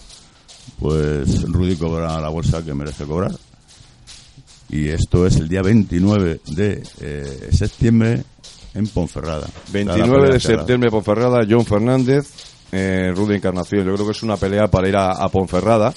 [0.79, 3.31] pues Rudy cobra la bolsa que merece cobrar.
[4.69, 8.23] Y esto es el día 29 de eh, septiembre
[8.73, 9.47] en Ponferrada.
[9.47, 12.27] Está la 29 pelea de septiembre, Ponferrada, John Fernández,
[12.71, 13.85] eh, Rudy Encarnación.
[13.85, 15.93] Yo creo que es una pelea para ir a, a Ponferrada.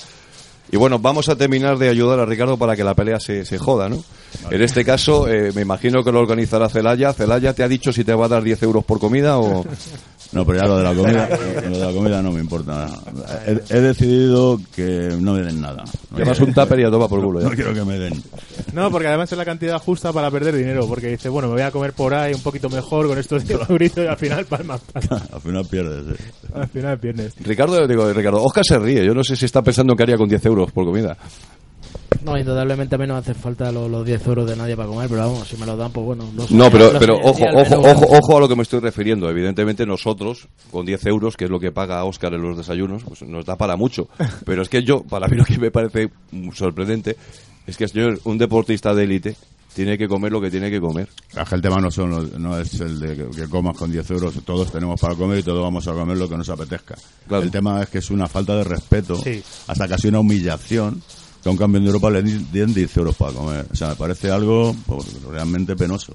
[0.73, 3.59] Y bueno, vamos a terminar de ayudar a Ricardo para que la pelea se, se
[3.59, 4.03] joda, ¿no?
[4.51, 7.13] En este caso, eh, me imagino que lo organizará Celaya.
[7.13, 9.65] ¿Celaya te ha dicho si te va a dar 10 euros por comida o...?
[10.33, 11.29] No, pero ya lo de la comida,
[11.69, 12.89] lo de la comida no me importa.
[13.47, 15.83] He, he decidido que no me den nada.
[16.11, 17.49] No Llevas un tupper y a tomar por culo ya.
[17.49, 18.23] No quiero que me den.
[18.73, 20.87] No, porque además es la cantidad justa para perder dinero.
[20.87, 23.69] Porque dice, bueno, me voy a comer por ahí un poquito mejor con estos 10
[23.71, 24.79] euritos y al final palma.
[24.79, 25.23] palma.
[25.33, 26.19] Al final pierdes.
[26.19, 26.23] eh.
[26.55, 27.35] Al final pierdes.
[27.41, 29.05] Ricardo, digo, Ricardo, Oscar se ríe.
[29.05, 31.17] Yo no sé si está pensando que haría con 10 euros por comida.
[32.25, 34.89] No, indudablemente a mí no me hace falta los, los 10 euros de nadie para
[34.89, 36.25] comer, pero vamos, si me los dan, pues bueno.
[36.37, 39.29] los No, pero, pero ojo, ojo, ojo, ojo a lo que me estoy refiriendo.
[39.31, 43.23] Evidentemente nosotros, con 10 euros, que es lo que paga Oscar en los desayunos, pues
[43.23, 44.09] nos da para mucho.
[44.45, 47.17] Pero es que yo, para mí lo que me parece mm, sorprendente,
[47.67, 49.37] es que señor, un deportista de élite
[49.75, 51.09] tiene que comer lo que tiene que comer.
[51.31, 54.11] Claro, El tema no, son los- no es el de que, que comas con 10
[54.11, 54.35] euros.
[54.45, 56.97] Todos tenemos para comer y todos vamos a comer lo que nos apetezca.
[57.29, 57.45] Claro.
[57.45, 59.41] El tema es que es una falta de respeto, Sí.
[59.69, 61.01] hasta casi una humillación,
[61.43, 63.67] que a un campeón de Europa le den 10 euros para comer.
[63.73, 66.15] O sea, me parece algo pues, realmente penoso.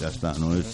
[0.00, 0.64] Ya está, no es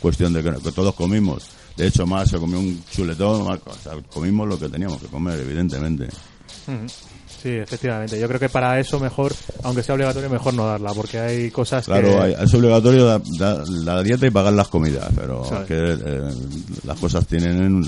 [0.00, 1.44] cuestión de que, que todos comimos.
[1.76, 5.06] De hecho, más se comió un chuletón, más, o sea, comimos lo que teníamos que
[5.08, 6.08] comer, evidentemente.
[7.42, 8.18] Sí, efectivamente.
[8.18, 9.34] Yo creo que para eso mejor,
[9.64, 10.94] aunque sea obligatorio, mejor no darla.
[10.94, 12.16] Porque hay cosas Claro, que...
[12.16, 15.62] hay- es obligatorio da- la dieta y pagar las comidas, pero Claro.
[15.62, 16.32] es que eh,
[16.84, 17.84] las cosas tienen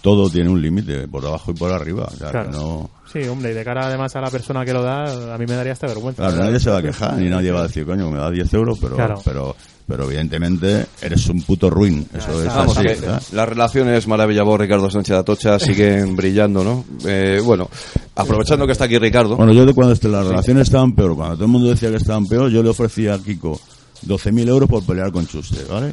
[0.00, 2.50] todo tiene un límite por abajo y por arriba, o sea, Claro.
[2.50, 5.38] que no Sí, hombre, y de cara además a la persona que lo da, a
[5.38, 6.20] mí me daría hasta vergüenza.
[6.26, 8.52] claro, nadie se va a quejar ni nadie va a decir, coño, me da 10
[8.54, 9.20] euros, pero Claro.
[9.24, 9.56] pero
[9.86, 13.22] pero evidentemente eres un puto ruin, eso es Vamos, así, que ¿verdad?
[13.32, 16.84] las relaciones Maravillabor, Ricardo Sánchez de Atocha siguen brillando, ¿no?
[17.06, 17.68] Eh, bueno,
[18.16, 19.36] aprovechando que está aquí Ricardo.
[19.36, 21.96] Bueno, yo de cuando este- las relaciones estaban peor, cuando todo el mundo decía que
[21.98, 23.60] estaban peor, yo le ofrecía a Kiko
[24.06, 25.92] 12.000 euros por pelear con Chuste, ¿vale?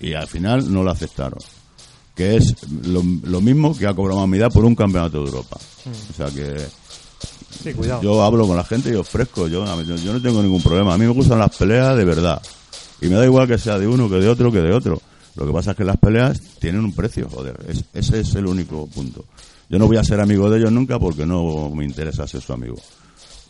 [0.00, 1.38] Y al final no lo aceptaron.
[2.18, 5.56] Que es lo, lo mismo que ha cobrado Mamidad por un campeonato de Europa.
[6.10, 6.56] O sea que
[7.62, 8.02] Sí, cuidado.
[8.02, 10.94] yo hablo con la gente y ofrezco, yo, yo, yo no tengo ningún problema.
[10.94, 12.42] A mí me gustan las peleas de verdad.
[13.00, 15.00] Y me da igual que sea de uno, que de otro, que de otro.
[15.36, 17.56] Lo que pasa es que las peleas tienen un precio, joder.
[17.68, 19.24] Es- ese es el único punto.
[19.70, 22.52] Yo no voy a ser amigo de ellos nunca porque no me interesa ser su
[22.52, 22.76] amigo.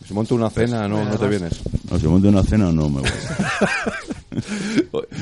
[0.07, 1.53] Si monta una cena, no, no te vienes.
[1.89, 3.09] No, si monto una cena no me voy.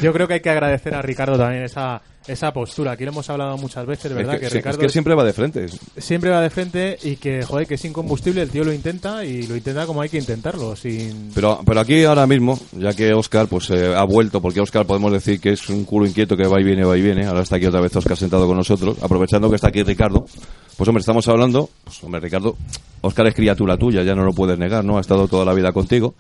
[0.02, 2.92] Yo creo que hay que agradecer a Ricardo también esa, esa postura.
[2.92, 4.34] Aquí lo hemos hablado muchas veces, Es ¿verdad?
[4.34, 5.66] que, que, sí, es Ricardo que siempre va de frente.
[5.98, 9.48] siempre va de frente y que, joder, que es incombustible, el tío lo intenta y
[9.48, 11.32] lo intenta como hay que intentarlo, sin...
[11.34, 15.12] Pero, pero aquí ahora mismo, ya que Oscar pues eh, ha vuelto, porque Oscar podemos
[15.12, 17.56] decir que es un culo inquieto que va y viene, va y viene, ahora está
[17.56, 20.26] aquí otra vez Oscar sentado con nosotros, aprovechando que está aquí Ricardo,
[20.78, 22.56] pues hombre, estamos hablando, pues hombre, Ricardo,
[23.02, 24.98] Oscar es criatura tuya, ya no lo puedes negar, ¿no?
[24.98, 26.14] Ha estado toda la vida contigo.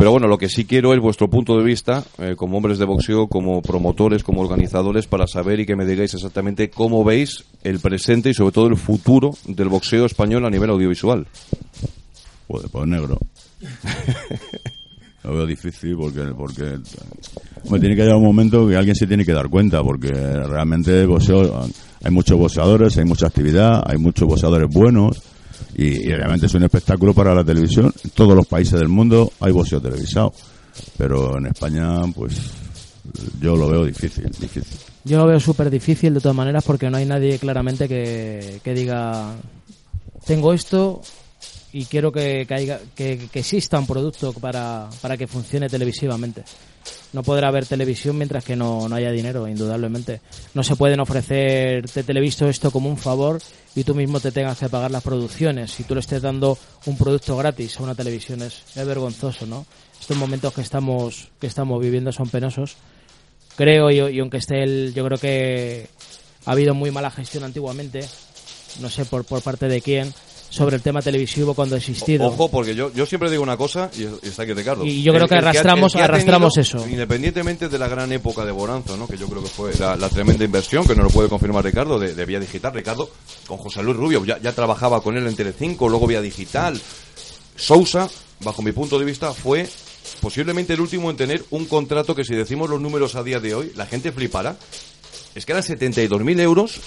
[0.00, 2.86] Pero bueno, lo que sí quiero es vuestro punto de vista, eh, como hombres de
[2.86, 7.80] boxeo, como promotores, como organizadores, para saber y que me digáis exactamente cómo veis el
[7.80, 11.26] presente y sobre todo el futuro del boxeo español a nivel audiovisual.
[12.48, 13.18] Joder, pues negro.
[15.24, 16.78] Lo veo difícil porque, porque
[17.68, 21.68] tiene que llegar un momento que alguien se tiene que dar cuenta, porque realmente boxeo,
[22.02, 25.20] hay muchos boxeadores, hay mucha actividad, hay muchos boxeadores buenos,
[25.74, 27.92] y, y realmente es un espectáculo para la televisión.
[28.04, 30.32] En todos los países del mundo hay boxeo televisado,
[30.96, 32.34] pero en España, pues
[33.40, 34.78] yo lo veo difícil, difícil.
[35.04, 38.74] Yo lo veo súper difícil de todas maneras porque no hay nadie claramente que, que
[38.74, 39.34] diga
[40.26, 41.00] tengo esto
[41.72, 46.42] y quiero que, que, haya- que- que exista un producto para, para que funcione televisivamente.
[47.12, 50.20] No podrá haber televisión mientras que no, no haya dinero, indudablemente.
[50.54, 53.40] No se pueden ofrecer, te televisto esto como un favor
[53.74, 55.70] y tú mismo te tengas que pagar las producciones.
[55.72, 56.56] Si tú le estés dando
[56.86, 59.66] un producto gratis a una televisión es, es vergonzoso, ¿no?
[60.00, 62.76] Estos momentos que estamos, que estamos viviendo son penosos
[63.56, 65.86] creo y, y aunque esté el yo creo que
[66.46, 68.00] ha habido muy mala gestión antiguamente
[68.80, 70.14] no sé por, por parte de quién
[70.50, 73.90] sobre el tema televisivo cuando ha existido Ojo, porque yo, yo siempre digo una cosa,
[73.96, 74.84] y, y está aquí Ricardo.
[74.84, 76.88] Y yo creo que arrastramos- ha arrastramos tenido, eso.
[76.90, 79.06] Independientemente de la gran época de Bonanza, ¿no?
[79.06, 81.98] que yo creo que fue la, la tremenda inversión, que no lo puede confirmar Ricardo,
[81.98, 82.74] de, de Vía Digital.
[82.74, 83.08] Ricardo,
[83.46, 86.80] con José Luis Rubio, ya, ya trabajaba con él en Telecinco, luego Vía Digital.
[87.56, 88.08] Sousa,
[88.40, 89.68] bajo mi punto de vista, fue
[90.20, 93.54] posiblemente el último en tener un contrato que si decimos los números a día de
[93.54, 94.56] hoy, la gente flipará.
[95.34, 96.80] Es que eran 72.000 euros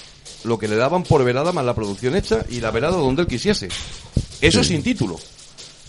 [0.44, 3.28] lo que le daban por velada más la producción hecha y la velada donde él
[3.28, 3.70] quisiese.
[4.42, 5.18] Eso sin título.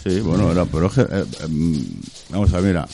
[0.02, 1.84] Sí, bueno, era, pero es que, eh, em,
[2.30, 2.88] vamos a ver, mira,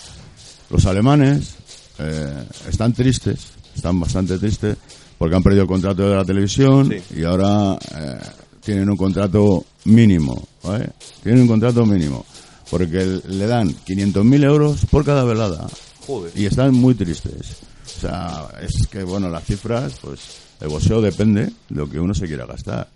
[0.70, 1.54] los alemanes
[1.98, 3.38] eh, están tristes,
[3.74, 4.76] están bastante tristes,
[5.18, 7.18] porque han perdido el contrato de la televisión Sí.
[7.20, 8.18] y ahora eh,
[8.64, 10.90] tienen un contrato mínimo, ¿vale?
[11.22, 12.24] Tienen un contrato mínimo,
[12.70, 15.66] porque le dan 500.000 euros por cada velada
[16.06, 16.32] Joder.
[16.36, 17.56] y están muy tristes.
[17.96, 20.20] O sea, es que, bueno, las cifras, pues
[20.60, 22.88] el boxeo depende de lo que uno se quiera gastar.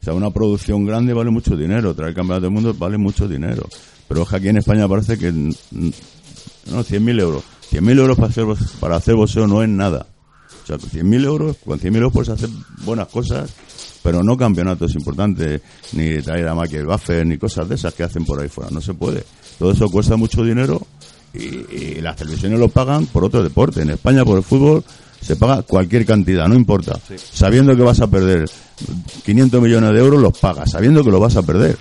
[0.00, 3.68] O sea, una producción grande vale mucho dinero, traer campeonato del mundo vale mucho dinero.
[4.08, 5.52] Pero es que aquí en España parece que, mm,
[6.72, 7.44] no, 100.000 euros.
[7.70, 8.46] 100.000 euros para hacer,
[8.80, 10.06] para hacer boxeo no es nada.
[10.62, 12.48] O sea, con 100.000 euros, con 100.000 euros puedes hacer
[12.84, 13.52] buenas cosas,
[14.02, 15.62] pero no campeonatos importantes,
[15.92, 18.70] ni traer a Michael Buffer, ni cosas de esas que hacen por ahí fuera.
[18.70, 19.24] No se puede.
[19.58, 20.84] Todo eso cuesta mucho dinero
[21.32, 23.82] y las televisiones lo pagan por otro deporte.
[23.82, 24.84] En España, por el fútbol,
[25.22, 26.98] se paga cualquier cantidad, no importa.
[27.32, 28.48] Sabiendo que vas a perder
[29.24, 31.76] 500 millones de euros, los pagas, sabiendo que lo vas a perder.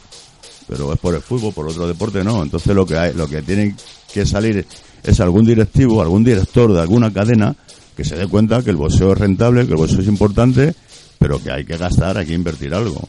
[0.68, 2.44] Pero es por el fútbol, por otro deporte no.
[2.44, 3.76] Entonces lo que hay, lo que tiene
[4.14, 4.66] que salir
[5.04, 7.56] es algún directivo, algún director de alguna cadena
[7.98, 10.74] que se dé cuenta que el boxeo es rentable, que el boxeo es importante,
[11.18, 13.08] pero que hay que gastar, hay que invertir algo.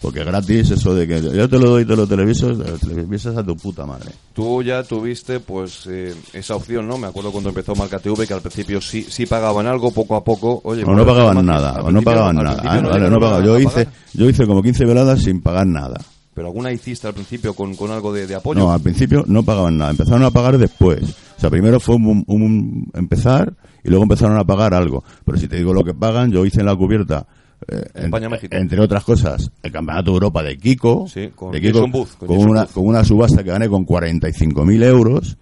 [0.00, 3.36] Porque gratis eso de que yo te lo doy te lo televiso, te lo televisas
[3.36, 4.12] a tu puta madre.
[4.32, 6.98] Tú ya tuviste pues eh, esa opción, ¿no?
[6.98, 10.22] Me acuerdo cuando empezó Marca TV que al principio sí sí pagaban algo, poco a
[10.22, 10.60] poco.
[10.64, 12.62] Oye, O no pues, pagaban nada, o no pagaban nada.
[12.64, 16.00] Ah, no vale, no a- Yo hice, yo hice como 15 veladas sin pagar nada.
[16.32, 18.60] Pero alguna hiciste al principio con, con algo de, de apoyo.
[18.60, 21.02] No, al principio no pagaban nada, empezaron a pagar después.
[21.36, 25.02] O sea, primero fue un, un empezar y luego empezaron a pagar algo.
[25.24, 27.26] Pero si te digo lo que pagan, yo hice en la cubierta,
[27.68, 28.12] eh, en-
[28.50, 32.30] entre otras cosas, el Campeonato de Europa de Kiko, Sí, con de Kiko Booth, con
[32.36, 32.72] una, Booth.
[32.72, 35.36] con una subasta que gané con 45.000 euros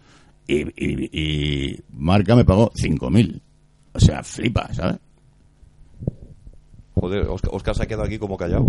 [0.47, 3.41] y, y, y Marca me pagó 5.000.
[3.95, 4.97] O sea, flipa, ¿sabes?
[6.95, 8.67] Joder, Oscar, Oscar se ha quedado aquí como callado.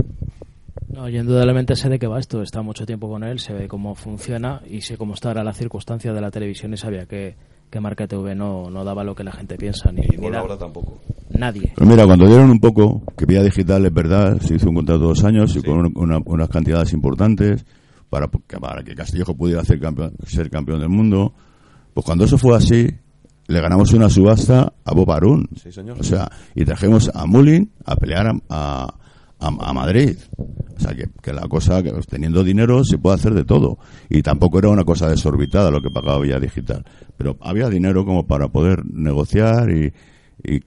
[0.89, 2.41] No, yo indudablemente sé de qué va esto.
[2.41, 5.43] He estado mucho tiempo con él, se ve cómo funciona y sé cómo está ahora
[5.43, 7.35] la circunstancia de la televisión y sabía que,
[7.69, 10.39] que Marca TV no, no daba lo que la gente piensa, ni, ni nada.
[10.41, 10.99] ahora tampoco.
[11.29, 11.71] nadie.
[11.75, 14.99] Pero mira, cuando dieron un poco, que Vía Digital es verdad, se hizo un contrato
[15.01, 17.65] de dos años y con una- unas cantidades importantes
[18.09, 21.33] para, que- para que Castillejo pudiera hacer campeón- ser campeón del mundo.
[21.93, 22.87] Pues cuando eso fue así,
[23.47, 25.45] le ganamos una subasta a Bob Arum.
[25.61, 25.97] Sí, señor.
[25.99, 28.93] O sea, y trajimos a Mullin a pelear a, a,
[29.39, 30.15] a- a Madrid.
[30.37, 33.79] O sea, que, que la cosa, que teniendo dinero se puede hacer de todo.
[34.09, 36.85] Y tampoco era una cosa desorbitada lo que pagaba Vía Digital.
[37.17, 39.91] Pero había dinero como para poder negociar y,
[40.43, 40.61] y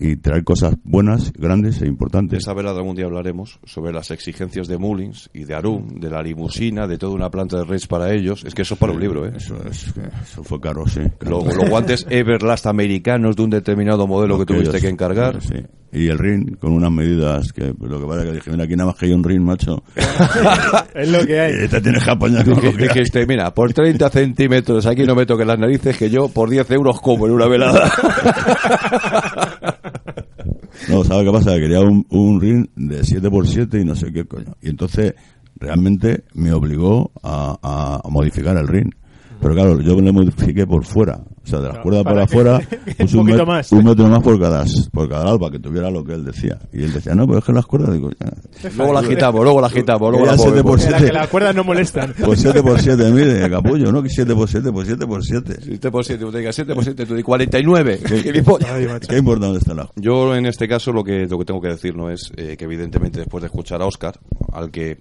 [0.00, 2.40] y traer cosas buenas, grandes e De importantes.
[2.40, 6.22] esa velada algún día hablaremos sobre las exigencias de Mullins y de Arum, de la
[6.22, 8.44] limusina, de toda una planta de race para ellos.
[8.44, 9.32] Es que eso es para un libro, ¿eh?
[9.34, 11.00] Eso, es, eso fue caro, sí.
[11.18, 11.42] caro.
[11.42, 15.40] Los, los guantes Everlast americanos de un determinado modelo que tuviste que encargar.
[15.40, 15.54] Sí.
[15.94, 18.76] Y el ring con unas medidas que lo que pasa es que dije, mira, aquí
[18.76, 19.82] nada más que hay un ring, macho.
[20.94, 21.64] Es lo que hay.
[21.64, 22.88] Y te tienes que apañar con lo Dije- que hay.
[22.88, 26.70] Dijiste, mira, por 30 centímetros aquí no me toquen las narices que yo por 10
[26.70, 27.90] euros como en una velada.
[30.88, 31.54] No, ¿sabes qué pasa?
[31.54, 34.56] Que quería un, un ring de 7x7 y no sé qué coño.
[34.60, 35.14] Y entonces
[35.56, 38.90] realmente me obligó a, a- a modificar el ring.
[39.42, 41.20] Pero claro, yo le modifiqué por fuera.
[41.44, 42.60] O sea, de las Claro, cuerdas para para afuera,
[42.98, 43.72] puse un met- más.
[43.72, 46.58] un metro más por cada, por cada lado para que tuviera lo que él decía.
[46.72, 48.70] Y él decía, no, pero es que las cuerdas, digo, ya.
[48.76, 50.80] luego la agitamos, luego la agitamos, luego la Quería movemos.
[50.84, 50.88] 7x7.
[50.88, 52.14] Era que las cuerdas no molestan.
[52.24, 54.02] Pues 7x7, mire, capullo, ¿no?
[54.02, 55.58] Que 7x7, pues 7x7.
[55.64, 58.00] 7 por 7, tú digas 7 por 7, tú digas 49.
[58.22, 58.70] Gilipollas.
[58.70, 59.08] Ay, macho.
[59.08, 61.68] ¿Qué importa dónde está la Yo en este caso lo que, lo que tengo que
[61.68, 64.14] decir no es eh, que evidentemente después de escuchar a Oscar,
[64.52, 65.00] al que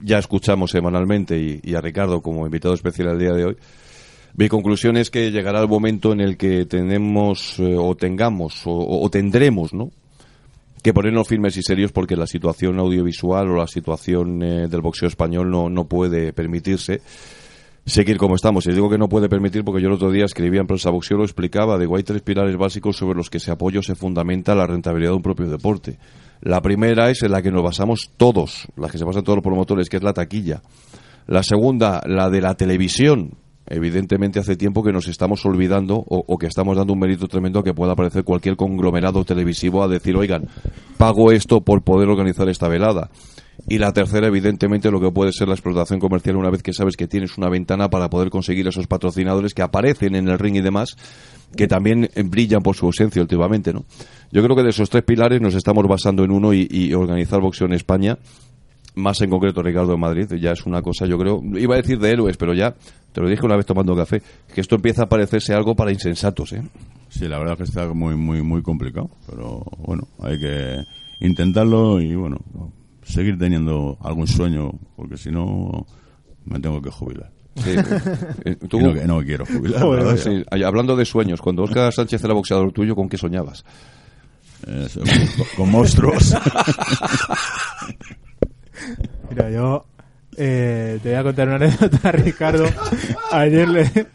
[0.00, 3.56] ya escuchamos semanalmente y, a Ricardo como invitado especial el día de hoy,
[4.36, 9.02] mi conclusión es que llegará el momento en el que tenemos eh, o tengamos o,
[9.02, 9.90] o tendremos, ¿no?
[10.82, 15.08] que ponernos firmes y serios porque la situación audiovisual o la situación eh, del boxeo
[15.08, 17.02] español no, no puede permitirse
[17.86, 18.66] seguir como estamos.
[18.66, 21.18] Y digo que no puede permitir porque yo el otro día escribía en prensa boxeo,
[21.18, 24.54] lo explicaba, que hay tres pilares básicos sobre los que se apoya o se fundamenta
[24.54, 25.98] la rentabilidad de un propio deporte.
[26.40, 29.44] La primera es en la que nos basamos todos, la que se basan todos los
[29.44, 30.62] promotores, que es la taquilla.
[31.26, 33.32] La segunda, la de la televisión.
[33.66, 37.60] Evidentemente hace tiempo que nos estamos olvidando o, o que estamos dando un mérito tremendo
[37.60, 40.48] a que pueda aparecer cualquier conglomerado televisivo a decir, oigan,
[40.96, 43.10] pago esto por poder organizar esta velada.
[43.68, 46.96] Y la tercera, evidentemente, lo que puede ser la explotación comercial una vez que sabes
[46.96, 50.60] que tienes una ventana para poder conseguir esos patrocinadores que aparecen en el ring y
[50.60, 50.96] demás,
[51.56, 53.84] que también brillan por su ausencia últimamente, ¿no?
[54.32, 57.66] Yo creo que de esos tres pilares nos estamos basando en uno y, organizar boxeo
[57.66, 58.18] en España,
[58.94, 61.98] más en concreto Ricardo en Madrid, ya es una cosa, yo creo, iba a decir
[61.98, 62.74] de héroes, pero ya,
[63.12, 66.52] te lo dije una vez tomando café, que esto empieza a parecerse algo para insensatos,
[66.52, 66.62] ¿eh?
[67.10, 69.10] Sí, la verdad es que está muy, muy, muy complicado.
[69.28, 70.84] Pero bueno, hay que
[71.20, 72.38] intentarlo y bueno,
[73.02, 75.86] seguir teniendo algún sueño, porque si no,
[76.44, 77.30] me tengo que jubilar.
[77.56, 77.70] Sí.
[78.44, 79.82] Eh, tú- Y no, que no me quiero jubilar.
[80.64, 83.64] Hablando de sueños, cuando Oscar Sánchez era boxeador tuyo, ¿con qué soñabas?
[84.64, 85.04] Con,
[85.56, 86.34] con monstruos.
[89.30, 89.86] Mira, yo
[90.36, 92.64] eh, te voy a contar una anécdota, Ricardo.
[93.32, 94.06] Ayer le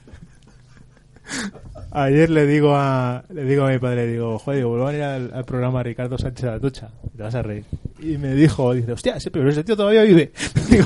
[1.96, 5.02] ayer le digo a le digo a mi padre, digo, joder, digo, vuelvo a ir
[5.02, 7.66] al, al programa Ricardo Sánchez Atucha, te vas a reír.
[8.00, 10.32] Y me dijo, dice, hostia, ese, pero ese tío todavía vive.
[10.70, 10.86] Digo,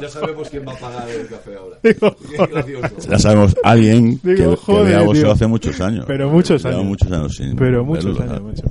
[0.00, 1.76] Ya, sabemos quién va a pagar el café ahora.
[1.82, 6.04] digo, joder, ya sabemos, alguien que, Digo, que joder, vea hace muchos años.
[6.06, 6.84] Pero muchos años.
[6.84, 8.64] muchos años sin pero muchos verlo, años, macho.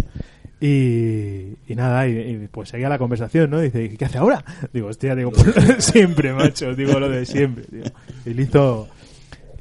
[0.60, 3.60] Y, y nada, y, y pues seguía la conversación, ¿no?
[3.60, 4.44] Dice, ¿qué hace ahora?
[4.74, 7.64] Digo, hostia, digo, pues, siempre, macho, digo lo de siempre.
[8.26, 8.88] Y le hizo,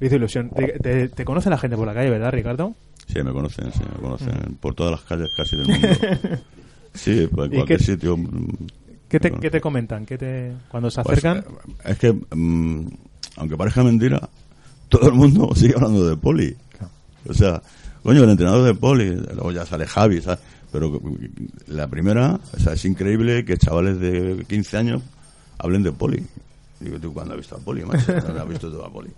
[0.01, 0.51] hizo ilusión.
[0.51, 2.75] Te, te- te conoce la gente por la calle, ¿verdad, Ricardo?
[3.07, 5.89] Sí, me conocen, sí, me conocen por todas las calles casi del mundo.
[6.95, 8.17] Sí, por ¿Y cualquier qué- sitio.
[8.17, 8.49] mm,
[9.09, 10.07] ¿Qué te, qué te comentan?
[10.07, 11.45] ¿Qué te, cuando se Pues, acercan?
[11.85, 12.87] eh, es que, mm,
[13.37, 14.29] aunque parezca mentira,
[14.89, 16.57] todo el mundo sigue hablando de poli.
[17.29, 17.61] O sea,
[18.03, 20.39] coño, el entrenador de poli, luego ya sale Javi, ¿sabes?
[20.73, 21.17] Pero mm,
[21.67, 25.03] la primera, o sea, es increíble que chavales de 15 años
[25.59, 26.25] hablen de poli.
[26.81, 28.07] Digo, ¿tú cuándo has visto a poli, macho?
[28.07, 29.11] ¿Cuándo has visto tú a poli?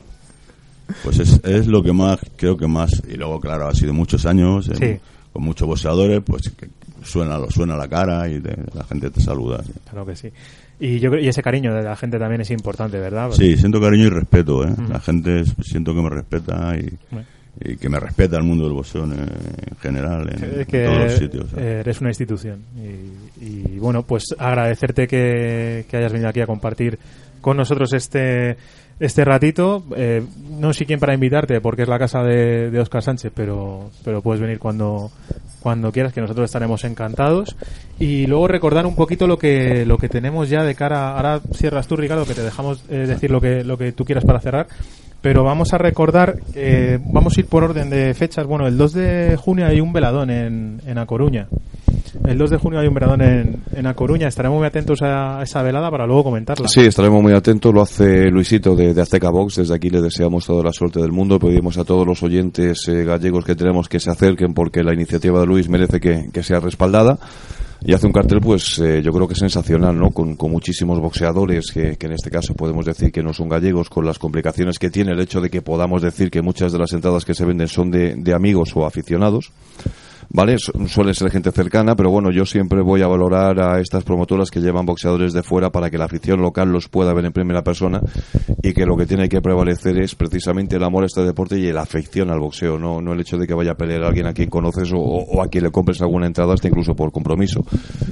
[1.05, 4.24] Pues es, es lo que más, creo que más, y luego, claro, ha sido muchos
[4.26, 5.01] años, eh, Sí.
[5.32, 6.68] con muchos boxeadores, pues que
[7.03, 9.62] suena, lo suena la cara y te- la gente te saluda.
[9.64, 9.72] sí.
[9.91, 10.30] Claro que sí.
[10.80, 13.30] Y yo y ese cariño de la gente también es importante, ¿verdad?
[13.32, 14.70] Sí, siento cariño y respeto, ¿eh?
[14.70, 14.93] Ujú.
[14.93, 17.26] La gente siento que me respeta y, Bueno.
[17.61, 20.91] y que me respeta el mundo del boxeo en, en general, en, Es que en
[20.93, 21.51] todos los sitios.
[21.51, 21.64] ¿sabes?
[21.64, 22.61] eh, eres una institución.
[23.41, 26.99] Y, y, bueno, pues agradecerte que, que hayas venido aquí a compartir
[27.41, 28.57] con nosotros este
[29.01, 29.84] este ratito.
[29.96, 30.24] Eh,
[30.59, 34.22] no sé quién para invitarte, porque es la casa de, de Oscar Sánchez, pero, pero
[34.22, 35.11] puedes venir cuando,
[35.61, 37.57] cuando quieras, que nosotros estaremos encantados.
[37.99, 41.16] Y luego recordar un poquito lo que, lo que tenemos ya de cara.
[41.16, 44.24] Ahora cierras tú, Ricardo, que te dejamos eh, decir lo que, lo que tú quieras
[44.24, 44.66] para cerrar.
[45.20, 48.46] Pero vamos a recordar, eh, vamos a ir por orden de fechas.
[48.46, 51.49] Bueno, el 2 de junio hay un veladón en, en A Coruña.
[52.26, 54.28] El 2 de junio hay un veradón en, en A Coruña.
[54.28, 56.68] Estaremos muy atentos a esa velada para luego comentarla.
[56.68, 57.72] Sí, estaremos muy atentos.
[57.72, 59.56] Lo hace Luisito de, de Azteca Box.
[59.56, 61.38] Desde aquí le deseamos toda la suerte del mundo.
[61.38, 65.40] Pedimos a todos los oyentes eh, gallegos que tenemos que se acerquen porque la iniciativa
[65.40, 67.18] de Luis merece que, que sea respaldada.
[67.80, 70.11] Y hace un cartel, pues eh, yo creo que sensacional, ¿no?
[70.11, 73.88] Con, con muchísimos boxeadores que, que en este caso podemos decir que no son gallegos,
[73.88, 76.92] con las complicaciones que tiene el hecho de que podamos decir que muchas de las
[76.92, 79.52] entradas que se venden son de, de amigos o aficionados.
[80.31, 80.57] ¿Vale?
[80.59, 84.51] Su- Suele ser gente cercana, pero bueno, yo siempre voy a valorar a estas promotoras
[84.51, 87.62] que llevan boxeadores de fuera para que la afición local los pueda ver en primera
[87.62, 88.01] persona
[88.62, 91.72] y que lo que tiene que prevalecer es precisamente el amor a este deporte y
[91.72, 94.26] la afección al boxeo, no, no el hecho de que vaya a pelear a alguien
[94.26, 97.61] a quien conoces o, o a quien le compres alguna entrada, hasta incluso por compromiso.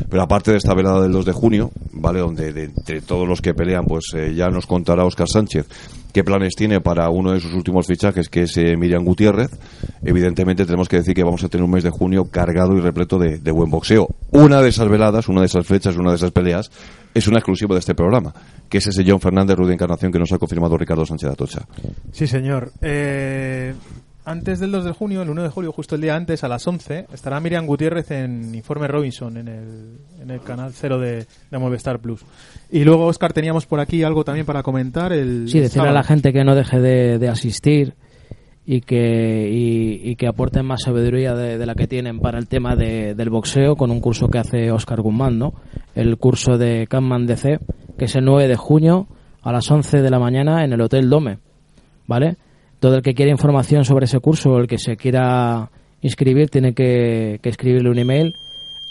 [0.08, 2.20] Pero aparte de esta velada del 2 de junio, ¿vale?
[2.20, 5.66] Donde de, entre todos los que pelean, pues eh, ya nos contará Oscar Sánchez
[6.16, 9.50] qué planes tiene para uno de sus últimos fichajes, que es eh, Miriam Gutiérrez.
[10.02, 13.18] Evidentemente tenemos que decir que vamos a tener un mes de junio cargado y repleto
[13.18, 14.08] de, buen boxeo.
[14.30, 16.70] Una de esas veladas, una de esas fechas, una de esas peleas,
[17.12, 18.32] es una exclusiva de este programa,
[18.70, 21.68] que es ese John Fernández Rudy Encarnación que nos ha confirmado Ricardo Sánchez Atocha.
[22.12, 22.72] Sí, señor.
[22.80, 23.74] Eh,
[24.26, 26.66] antes del 2 de junio, el 1 de julio, justo el día antes, a las
[26.66, 31.58] 11, estará Miriam Gutiérrez en Informe Robinson, en el, en el canal cero de, de
[31.58, 32.24] Movistar Plus.
[32.70, 35.12] Y luego, Oscar, teníamos por aquí algo también para comentar.
[35.12, 36.08] El Sí, decirle a la sábado.
[36.08, 37.94] gente que no deje de, de asistir
[38.66, 42.48] y que, y, y que aporten más sabiduría de, de la que tienen para el
[42.48, 45.54] tema de- del boxeo con un curso que hace Oscar Guzmán, ¿no?
[45.94, 47.60] El curso de Kampman DC,
[47.96, 49.06] que es el 9 de junio
[49.42, 51.38] a las 11 de la mañana en el Hotel Dome,
[52.08, 52.36] ¿vale?
[52.80, 55.70] Todo el que quiera información sobre ese curso o el que se quiera
[56.02, 58.34] inscribir tiene que, que escribirle un email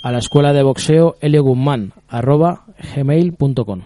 [0.03, 2.65] a la escuela de boxeo Guzmán arroba
[2.95, 3.81] gmail.com.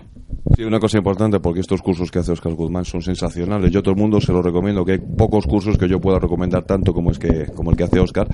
[0.56, 3.72] Sí, una cosa importante, porque estos cursos que hace Oscar Guzmán son sensacionales.
[3.72, 6.64] Yo todo el mundo se los recomiendo, que hay pocos cursos que yo pueda recomendar
[6.64, 8.28] tanto como, es que, como el que hace Oscar.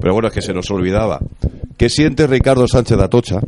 [0.00, 1.20] Pero bueno, es que se nos olvidaba.
[1.76, 3.40] ¿Qué siente Ricardo Sánchez de Atocha?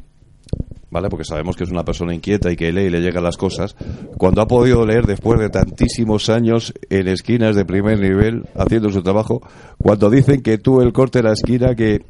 [0.91, 1.09] ¿Vale?
[1.09, 3.77] Porque sabemos que es una persona inquieta y que lee y le llegan las cosas.
[4.17, 9.01] Cuando ha podido leer después de tantísimos años en esquinas de primer nivel haciendo su
[9.03, 9.41] trabajo,
[9.79, 12.05] cuando dicen que tú el corte de la esquina, que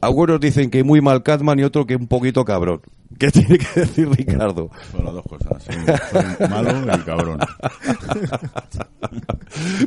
[0.00, 2.80] algunos dicen que muy mal Catman y otro que un poquito cabrón.
[3.18, 4.70] ¿Qué tiene que decir Ricardo?
[4.92, 5.62] Son las dos cosas.
[5.62, 7.38] Soy, soy malo y cabrón.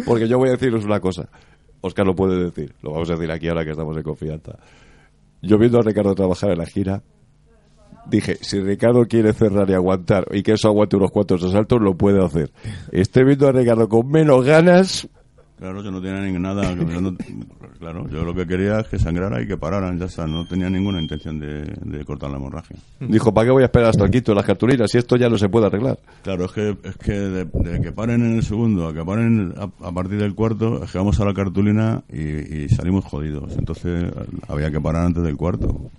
[0.06, 1.28] Porque yo voy a deciros una cosa.
[1.82, 2.76] Oscar lo puede decir.
[2.82, 4.58] Lo vamos a decir aquí ahora que estamos en confianza.
[5.42, 7.02] Yo viendo a Ricardo trabajar en la gira,
[8.10, 11.96] dije, si Ricardo quiere cerrar y aguantar y que eso aguante unos cuantos asaltos, lo
[11.96, 12.52] puede hacer.
[12.92, 15.08] Estoy viendo a Ricardo con menos ganas.
[15.58, 16.74] Claro, yo no tenía ni nada.
[16.74, 17.18] yo no-
[17.80, 20.00] claro, yo lo que quería es que sangrara y que pararan.
[20.00, 22.78] Ya está, no tenía ninguna intención de, de cortar la hemorragia.
[23.02, 25.28] Dijo, ¿para qué voy a esperar hasta el quinto de las cartulinas si esto ya
[25.28, 26.00] no se puede arreglar?
[26.24, 29.54] Claro, es que, es que de, de que paren en el segundo a que paren
[29.58, 33.58] a, a partir del cuarto, es que vamos a la cartulina y, y salimos jodidos.
[33.58, 34.10] Entonces
[34.48, 35.90] había que parar antes del cuarto.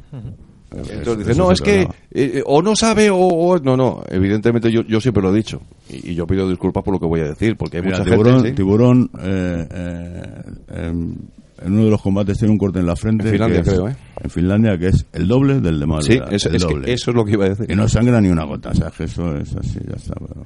[0.72, 4.82] Entonces dice, no, es que eh, o no sabe o, o- No, no, evidentemente yo,
[4.82, 5.60] yo siempre lo he dicho.
[5.88, 8.10] Y, y yo pido disculpas por lo que voy a decir, porque hay Mira, mucha
[8.10, 8.48] tiburón, gente...
[8.50, 8.54] ¿sí?
[8.54, 11.04] tiburón eh, eh,
[11.62, 13.24] en uno de los combates tiene un corte en la frente.
[13.26, 13.96] En Finlandia, que es- creo, ¿eh?
[14.22, 16.06] En Finlandia, que es el doble del de Málaga.
[16.06, 17.66] Sí, es- es que eso es lo que iba a decir.
[17.70, 18.70] Y no sangra ni una gota.
[18.70, 20.14] O sea, que eso es así, ya está.
[20.18, 20.44] pero-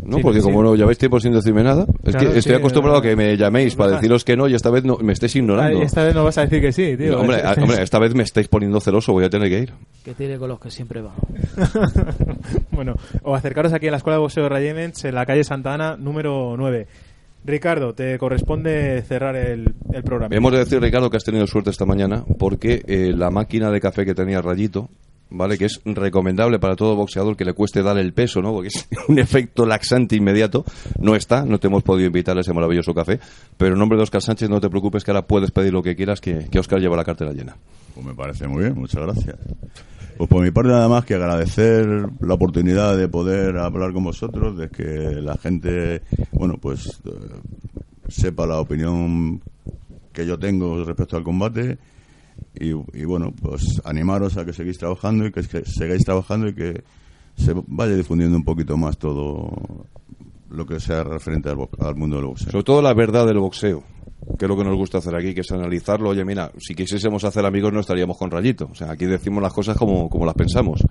[0.04, 0.44] No, Sí, porque sí.
[0.46, 3.16] como no lleváis tiempo sin decirme nada, es Claro, que estoy sí, acostumbrado a que
[3.16, 5.78] me llaméis para deciros que no y esta vez no, me estéis ignorando.
[5.80, 7.12] Ay, esta vez no vas a decir que sí, tío.
[7.14, 9.74] No, hombre, a- hombre, esta vez me estáis poniendo celoso, voy a tener que ir.
[10.04, 11.14] Que tire con los que siempre va.
[12.72, 15.74] bueno, o acercaros aquí a la Escuela de Boxeo de Rayemens en la calle Santa
[15.74, 16.88] Ana, número 9.
[17.44, 20.36] Ricardo, te corresponde cerrar el, el programa.
[20.36, 23.80] Hemos de decir, Ricardo, que has tenido suerte esta mañana porque eh, la máquina de
[23.82, 24.90] café que tenía Rayito,
[25.32, 25.58] ¿vale?
[25.58, 28.52] Que es recomendable para todo boxeador que le cueste dar el peso, ¿no?
[28.52, 30.64] Porque es un efecto laxante inmediato.
[31.00, 33.20] No está, no te hemos podido invitar a ese maravilloso café.
[33.58, 35.96] Pero en nombre de Oscar Sánchez, no te preocupes que ahora puedes pedir lo que
[35.96, 37.56] quieras, que, que Oscar lleva la cartera llena.
[37.96, 39.38] Pues me parece muy bien, muchas gracias.
[40.18, 41.88] Pues por mi parte nada más que agradecer
[42.20, 44.84] la oportunidad de poder hablar con vosotros, de que
[45.22, 47.10] la gente, bueno, pues eh,
[48.08, 49.42] sepa la opinión
[50.14, 51.78] que yo tengo respecto al combate
[52.60, 56.54] Y, y bueno, pues animaros a que seguís trabajando y que, que sigáis trabajando y
[56.54, 56.84] que
[57.36, 59.88] se vaya difundiendo un poquito más todo
[60.50, 62.52] lo que sea referente al, al mundo del boxeo.
[62.52, 63.84] Sobre todo la verdad del boxeo,
[64.38, 66.10] que es lo que nos gusta hacer aquí, que es analizarlo.
[66.10, 68.68] Oye, mira, si quisiésemos hacer amigos no estaríamos con Rayito.
[68.72, 70.84] O sea, aquí decimos las cosas como, como las pensamos.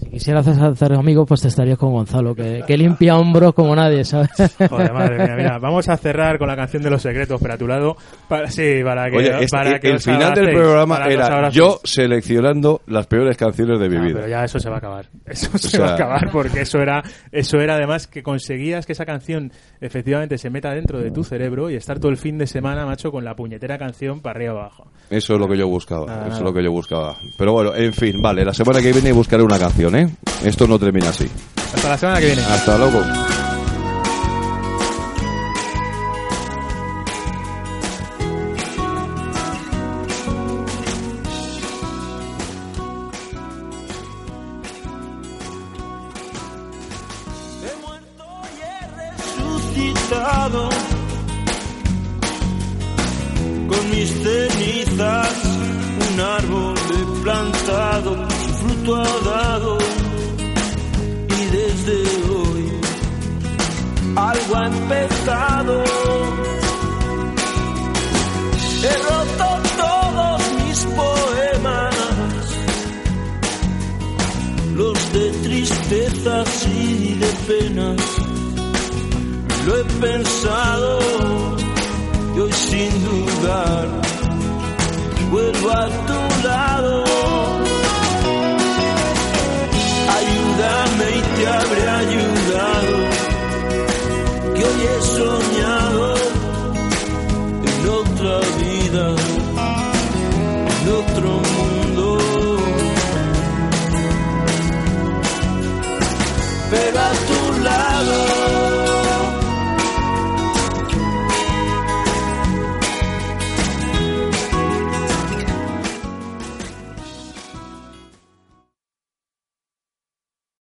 [0.00, 4.04] Si quisieras hacer amigos, pues te estarías con Gonzalo, que, que limpia hombros como nadie,
[4.04, 4.30] ¿sabes?
[4.68, 7.58] Joder, madre mía, mira, vamos a cerrar con la canción de los secretos, pero a
[7.58, 7.96] tu lado,
[8.28, 12.80] para, sí, para que, Oye, este- para que el final del programa era yo seleccionando
[12.86, 14.14] las peores canciones de mi Ah, vida.
[14.16, 15.06] pero ya eso se va a acabar.
[15.26, 18.92] Eso se sea- va a acabar porque eso era, eso era además que conseguías que
[18.92, 22.46] esa canción efectivamente se meta dentro de tu cerebro y estar todo el fin de
[22.46, 24.90] semana, macho, con la puñetera canción para arriba abajo.
[25.10, 26.06] Eso es lo que yo buscaba.
[26.06, 27.16] Nada, eso es lo que yo buscaba.
[27.38, 28.44] Pero bueno, en fin, vale.
[28.44, 30.08] La semana que viene buscaré una canción, ¿eh?
[30.44, 31.28] Esto no termina así.
[31.74, 32.42] Hasta la semana que viene.
[32.42, 33.00] Hasta luego.